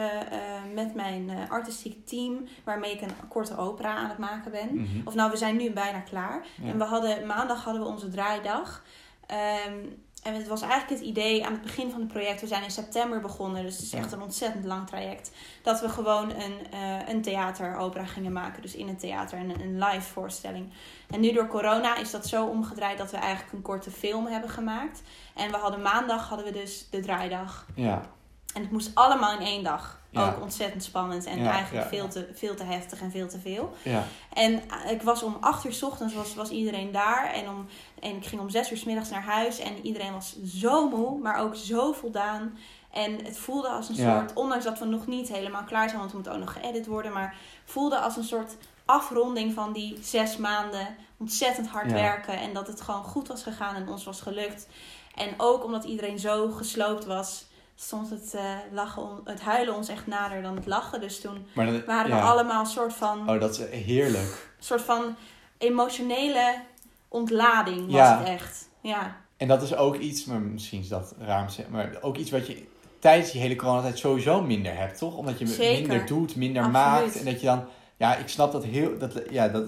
[0.74, 4.70] met mijn artistiek team, waarmee ik een korte opera aan het maken ben.
[4.72, 4.88] Mhm.
[5.06, 6.46] Of nou, we zijn nu bijna klaar.
[6.62, 6.70] Ja.
[6.70, 8.84] En we hadden, maandag hadden we onze draaidag.
[9.28, 9.76] Ehm,
[10.24, 12.42] en het was eigenlijk het idee aan het begin van het project.
[12.42, 15.32] We zijn in september begonnen, dus het is echt een ontzettend lang traject.
[15.62, 18.62] Dat we gewoon een, eh een theateropera gingen maken.
[18.62, 20.70] Dus in het theater een, een live voorstelling.
[21.10, 24.50] En nu door corona is dat zo omgedraaid dat we eigenlijk een korte film hebben
[24.50, 25.02] gemaakt.
[25.36, 27.66] En we hadden maandag hadden we dus de draaidag.
[27.76, 28.02] Ja,
[28.58, 30.00] En het moest allemaal in één dag.
[30.10, 30.28] Ja.
[30.28, 33.40] Ook ontzettend spannend en Ja, eigenlijk ja, veel, te, veel te heftig en veel te
[33.40, 33.74] veel.
[33.84, 34.04] ja,
[34.34, 37.34] En eh, ik was om acht uur s ochtends was, was iedereen daar.
[37.34, 37.68] En, om,
[38.00, 39.60] en ik ging om zes uur s middags naar huis.
[39.60, 42.58] En iedereen was zo moe, maar ook zo voldaan.
[42.92, 46.12] En het voelde als een soort, ondanks dat we nog niet helemaal klaar zijn, want
[46.12, 47.14] we moeten ook nog geëdit worden.
[47.14, 47.36] Maar
[47.66, 48.56] voelde als een soort
[48.86, 52.40] afronding van die zes maanden ontzettend hard werken.
[52.40, 54.68] En dat het gewoon goed was gegaan en ons was gelukt.
[55.16, 57.47] En ook omdat iedereen zo gesloopt was,
[57.80, 61.02] stond het, eh, lachen, on- het huilen ons echt nader dan het lachen.
[61.02, 62.16] Dus toen maar waren ja.
[62.16, 64.50] we allemaal een soort van Oh, dat is heerlijk.
[64.60, 65.16] soort van
[65.58, 66.56] emotionele
[67.08, 68.18] ontlading was Ja.
[68.20, 68.70] het echt.
[68.82, 72.48] Ja, En dat is ook iets, maar misschien is dat zeggen, maar ook iets wat
[72.48, 72.66] je
[73.00, 75.16] tijdens die hele coronatijd sowieso minder hebt, toch?
[75.18, 75.80] Omdat je Zeker.
[75.88, 76.86] minder doet, minder Absoluut.
[77.06, 77.20] maakt.
[77.20, 77.66] En dat je dan,
[77.98, 79.64] ja, ik snap dat heel, dat, ja, dat,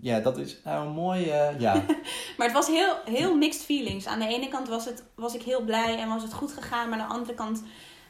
[0.00, 1.72] ja, dat is nou een mooi, eh, ja.
[2.36, 4.06] Maar het was heel, heel mixed feelings.
[4.06, 6.88] Aan de ene kant was, het, was ik heel blij en was het goed gegaan.
[6.88, 7.62] Maar aan de andere kant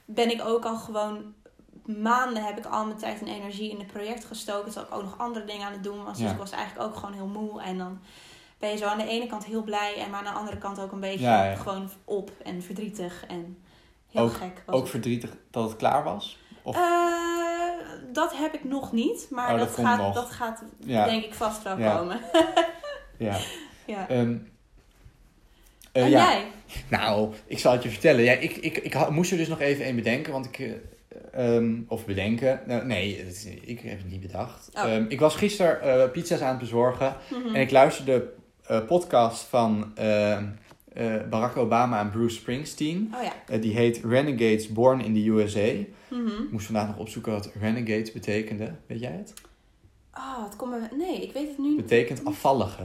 [0.05, 1.35] ben ik ook al gewoon...
[1.87, 4.73] Maanden heb ik al mijn tijd en energie in het project gestoken.
[4.73, 6.19] Terwijl ik ook nog andere dingen aan het doen was.
[6.19, 7.61] Dus ik was eigenlijk ook gewoon heel moe.
[7.63, 7.99] En dan
[8.59, 9.95] ben je zo aan de ene kant heel blij.
[9.97, 11.55] En maar aan de andere kant ook een beetje Ja, ja.
[11.55, 13.25] gewoon op en verdrietig.
[13.29, 13.63] En
[14.11, 14.91] heel Ook- gek was Ook het.
[14.91, 16.39] verdrietig dat het klaar was?
[16.63, 16.83] Of, Eh,
[18.13, 19.27] dat heb ik nog niet.
[19.31, 20.15] Maar Oh, dat gaat, nog.
[20.15, 21.97] dat gaat ja, denk ik vast wel Ja.
[21.97, 22.21] komen.
[23.19, 23.37] ja.
[23.87, 24.09] ja.
[24.09, 24.37] Ehm,
[25.93, 26.31] eh, en ja.
[26.31, 26.45] jij?
[26.99, 28.23] Nou, ik zal het je vertellen.
[28.25, 30.59] Ja, ik, ik, ik moest er dus nog even een bedenken, want ik...
[30.59, 32.61] eh, ehm, of bedenken.
[32.67, 34.71] Nou, nee, is- ik heb het niet bedacht.
[34.75, 34.83] Oh.
[34.85, 37.17] Ehm, ik was gisteren eh, pizza's aan het bezorgen.
[37.31, 37.55] Mhm.
[37.55, 38.33] En ik luisterde de
[38.67, 39.93] eh, podcast van
[41.31, 43.15] Barack Obama en Bruce Springsteen.
[43.17, 43.59] Oh ja.
[43.59, 45.73] Die heet Renegades Born in the USA.
[46.11, 46.43] Mhm.
[46.43, 48.75] Ik moest vandaag nog opzoeken wat Renegades betekende.
[48.87, 49.35] Weet jij het?
[50.15, 50.97] Oh, het komt me...
[50.97, 51.77] Nee, ik weet het nu niet.
[51.77, 52.83] Betekent afvallige.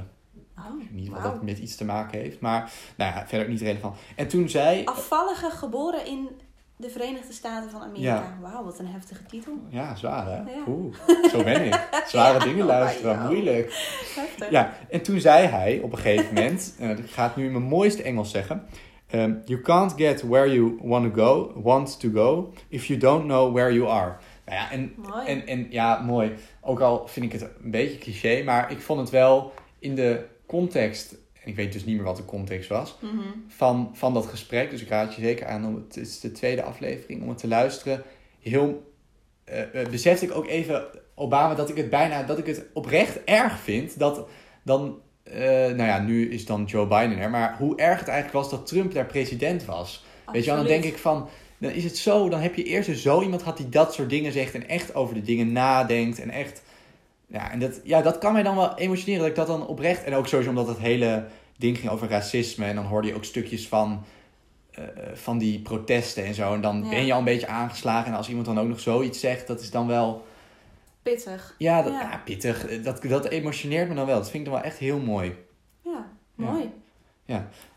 [0.57, 1.31] Oh, Ik weet niet wat wauw.
[1.31, 2.39] dat met iets te maken heeft.
[2.39, 3.97] Maar nou ja, verder niet relevant.
[4.15, 4.83] En toen zei...
[4.85, 6.29] Afvallige geboren in
[6.77, 8.15] de Verenigde Staten van Amerika.
[8.15, 8.37] Ja.
[8.41, 9.53] Wauw, wat een heftige titel.
[9.69, 10.35] Ja, zwaar hè?
[10.51, 10.63] Ja.
[10.67, 10.95] Oeh,
[11.31, 11.87] zo ben ik.
[12.07, 13.65] Zware Ja, dingen luisteren, moeilijk.
[14.15, 14.49] Heftig.
[14.49, 17.51] Ja, en toen zei hij op een gegeven moment, en ik ga het nu in
[17.51, 18.65] mijn mooiste Engels zeggen.
[19.19, 23.23] Ehm, you can't get where you want to go, want to go, if you don't
[23.23, 24.15] know where you are.
[24.45, 25.27] Nou ja, en, Mooi.
[25.27, 26.31] en, en ja, mooi.
[26.61, 30.25] Ook al vind ik het een beetje cliché, maar ik vond het wel in de
[30.45, 31.11] context,
[31.43, 33.17] en ik weet dus niet meer wat de context was, Mhm.
[33.47, 34.69] van, van dat gesprek.
[34.69, 37.37] Dus ik raad je zeker aan om het, het is de tweede aflevering, om het
[37.37, 38.03] te luisteren.
[38.39, 38.93] Heel
[39.43, 40.85] eh, besefte ik ook even
[41.15, 44.27] Obama dat ik het bijna, dat ik het oprecht erg vind dat
[44.63, 44.99] dan,
[45.31, 48.49] eh, nou ja, nu is dan Joe Biden er, maar hoe erg het eigenlijk was
[48.59, 50.03] dat Trump daar president was.
[50.31, 52.89] Weet je wel, dan denk ik van, dan is het zo, dan heb je eerst
[52.89, 56.19] dus zo iemand gehad die dat soort dingen zegt en echt over de dingen nadenkt
[56.19, 56.61] en echt,
[57.27, 60.03] ja, en dat, ja, dat kan mij dan wel emotioneren dat ik dat dan oprecht,
[60.03, 61.25] en ook sowieso omdat het hele
[61.57, 64.03] ding ging over racisme en dan hoorde je ook stukjes van,
[64.71, 66.89] eh, van die protesten en zo en dan Ja.
[66.89, 69.61] ben je al een beetje aangeslagen en als iemand dan ook nog zoiets zegt, dat
[69.61, 70.25] is dan wel,
[71.13, 71.55] Pittig.
[71.57, 72.01] ja, dat, Ja.
[72.01, 72.21] ja.
[72.25, 75.35] pittig, dat, dat emotioneert me dan wel, dat vind ik dan wel echt heel mooi.
[75.81, 76.51] Ja, Ja.
[76.51, 76.69] mooi.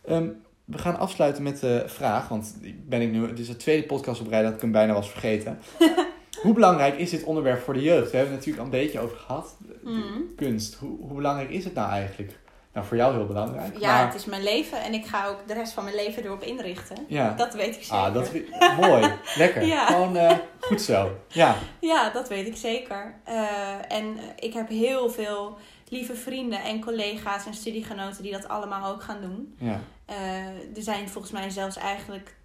[0.04, 0.28] Ehm,
[0.64, 2.56] we gaan afsluiten met de vraag, want
[2.86, 5.10] ben ik nu, het is de tweede podcast op rij dat ik hem bijna was
[5.10, 5.58] vergeten.
[6.42, 8.10] hoe belangrijk is dit onderwerp voor de jeugd?
[8.10, 9.56] We hebben het natuurlijk al een beetje over gehad.
[9.66, 10.20] De- Mhm.
[10.36, 12.38] Kunst, hoe, hoe belangrijk is het nou eigenlijk?
[12.78, 13.78] Nou, voor jou heel belangrijk.
[13.78, 16.24] Ja, maar, het is mijn leven en ik ga ook de rest van mijn leven
[16.24, 16.96] erop inrichten.
[17.08, 17.34] ja.
[17.36, 17.96] Dat weet ik zeker.
[17.96, 18.32] Ah, dat
[18.80, 19.12] mooi.
[19.36, 19.62] Lekker.
[19.66, 19.86] Ja.
[19.86, 21.10] Gewoon eh, goed zo.
[21.28, 21.56] Ja.
[21.80, 23.14] Ja, dat weet ik zeker.
[23.24, 25.58] Eh, en ik heb heel veel
[25.88, 29.54] lieve vrienden en collega's en studiegenoten die dat allemaal ook gaan doen.
[29.58, 29.80] ja.
[30.04, 32.36] Eh, er zijn volgens mij zelfs eigenlijk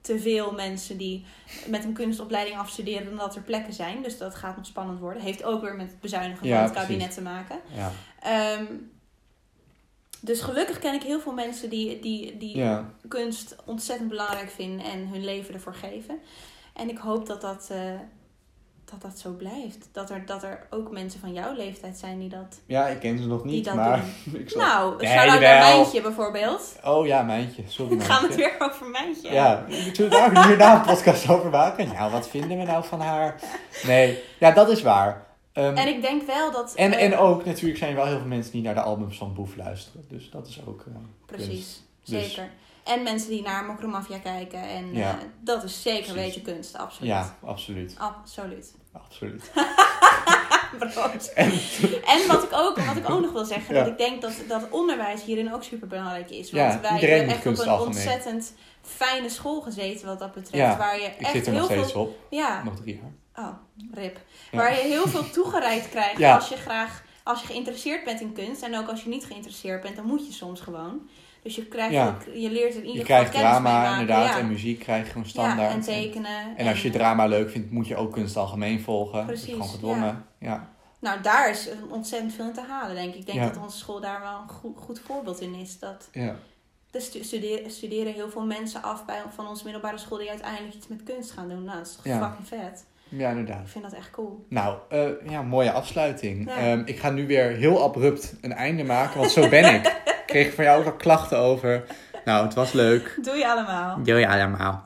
[0.00, 1.24] te veel mensen die
[1.66, 4.02] met een kunstopleiding afstuderen dan dat er plekken zijn.
[4.02, 5.22] Dus dat gaat nog spannend worden.
[5.22, 6.88] Heeft ook weer met het bezuinigen Ja, van het precies.
[6.90, 7.58] kabinet te maken.
[7.74, 7.90] Ja.
[8.20, 8.64] Ehm,
[10.24, 12.84] dus gelukkig ken ik heel veel mensen die, die, die ja.
[13.08, 16.18] kunst ontzettend belangrijk vinden en hun leven ervoor geven.
[16.74, 17.78] En ik hoop dat dat, eh,
[18.84, 19.88] dat, dat zo blijft.
[19.92, 22.60] Dat er, dat er ook mensen van jouw leeftijd zijn die dat.
[22.66, 24.04] Ja, ik ken ze nog niet, maar...
[24.32, 24.60] ik zal...
[24.60, 25.58] Nou, Nee, shout-out naar.
[25.58, 26.76] Mijntje bijvoorbeeld.
[26.84, 27.62] Oh ja, Mijntje.
[27.66, 29.32] Sorry, We gaan het weer over Mijntje.
[29.32, 31.88] Ja, zullen we daar hierna een podcast over maken?
[31.88, 33.40] Nou, wat vinden we nou van haar?
[33.86, 35.31] Nee, ja, dat is waar.
[35.52, 36.74] Ehm, En ik denk wel dat.
[36.74, 39.16] En, eh, en ook, natuurlijk zijn er wel heel veel mensen die naar de albums
[39.18, 40.04] van Boef luisteren.
[40.08, 41.08] Dus dat is ook eh, kunst.
[41.26, 42.50] Precies, Dus- zeker.
[42.84, 44.62] En mensen die naar Mokromafia kijken.
[44.62, 45.10] En Ja.
[45.10, 46.34] eh, dat is zeker Precies.
[46.34, 47.10] weten kunst, absoluut.
[47.10, 47.94] Ja, absoluut.
[47.98, 48.72] Absoluut.
[48.92, 49.50] Absoluut.
[51.34, 51.50] En,
[52.04, 53.82] En wat ik ook, wat ik ook nog wil zeggen, Ja.
[53.82, 56.50] dat ik denk dat, dat onderwijs hierin ook super belangrijk is.
[56.50, 57.86] Ja, Want wij hebben echt op een algemeen.
[57.86, 60.76] ontzettend fijne school gezeten wat dat betreft.
[60.78, 61.82] Waar je ik echt zit er heel nog veel.
[61.82, 62.16] steeds op.
[62.30, 63.12] Ja, Nog drie jaar.
[63.36, 63.48] Oh,
[63.94, 64.18] rip.
[64.50, 64.58] Ja.
[64.58, 66.34] Waar je heel veel toegereikt krijgt Ja.
[66.34, 68.62] als je graag, als je geïnteresseerd bent in kunst.
[68.62, 71.08] En ook als je niet geïnteresseerd bent, dan moet je soms gewoon.
[71.42, 72.16] Dus je, krijgt, Ja.
[72.34, 75.04] je leert er in Je ieder geval krijgt kennis mee drama inderdaad en muziek krijg
[75.04, 75.58] je gewoon standaard.
[75.70, 76.56] Ja, en tekenen.
[76.56, 79.26] En als je drama leuk vindt, moet je ook kunst algemeen volgen.
[79.26, 80.26] Dat is Precies, gewoon gedwongen.
[80.38, 80.70] Ja.
[80.98, 83.20] Nou, daar is ontzettend veel in te halen, denk ik.
[83.20, 83.46] Ik denk Ja.
[83.48, 85.78] dat onze school daar wel een goed, goed voorbeeld in is.
[85.78, 86.36] Dat Ja.
[86.90, 90.74] er stu- studeren, studeren heel veel mensen af bij, van onze middelbare school die uiteindelijk
[90.74, 91.64] iets met kunst gaan doen.
[91.64, 92.28] Nou, dat is toch Ja.
[92.28, 92.84] fucking vet.
[93.18, 93.60] Ja, inderdaad.
[93.60, 94.46] Ik vind dat echt cool.
[94.48, 96.48] Nou, eh, ja, mooie afsluiting.
[96.48, 96.56] Ja.
[96.56, 99.86] Ehm, ik ga nu weer heel abrupt een einde maken, want zo ben ik.
[100.32, 101.84] Ik kreeg van jou ook al klachten over.
[102.24, 103.18] Nou, het was leuk.
[103.22, 104.02] Doe je allemaal.
[104.02, 104.82] Doei allemaal.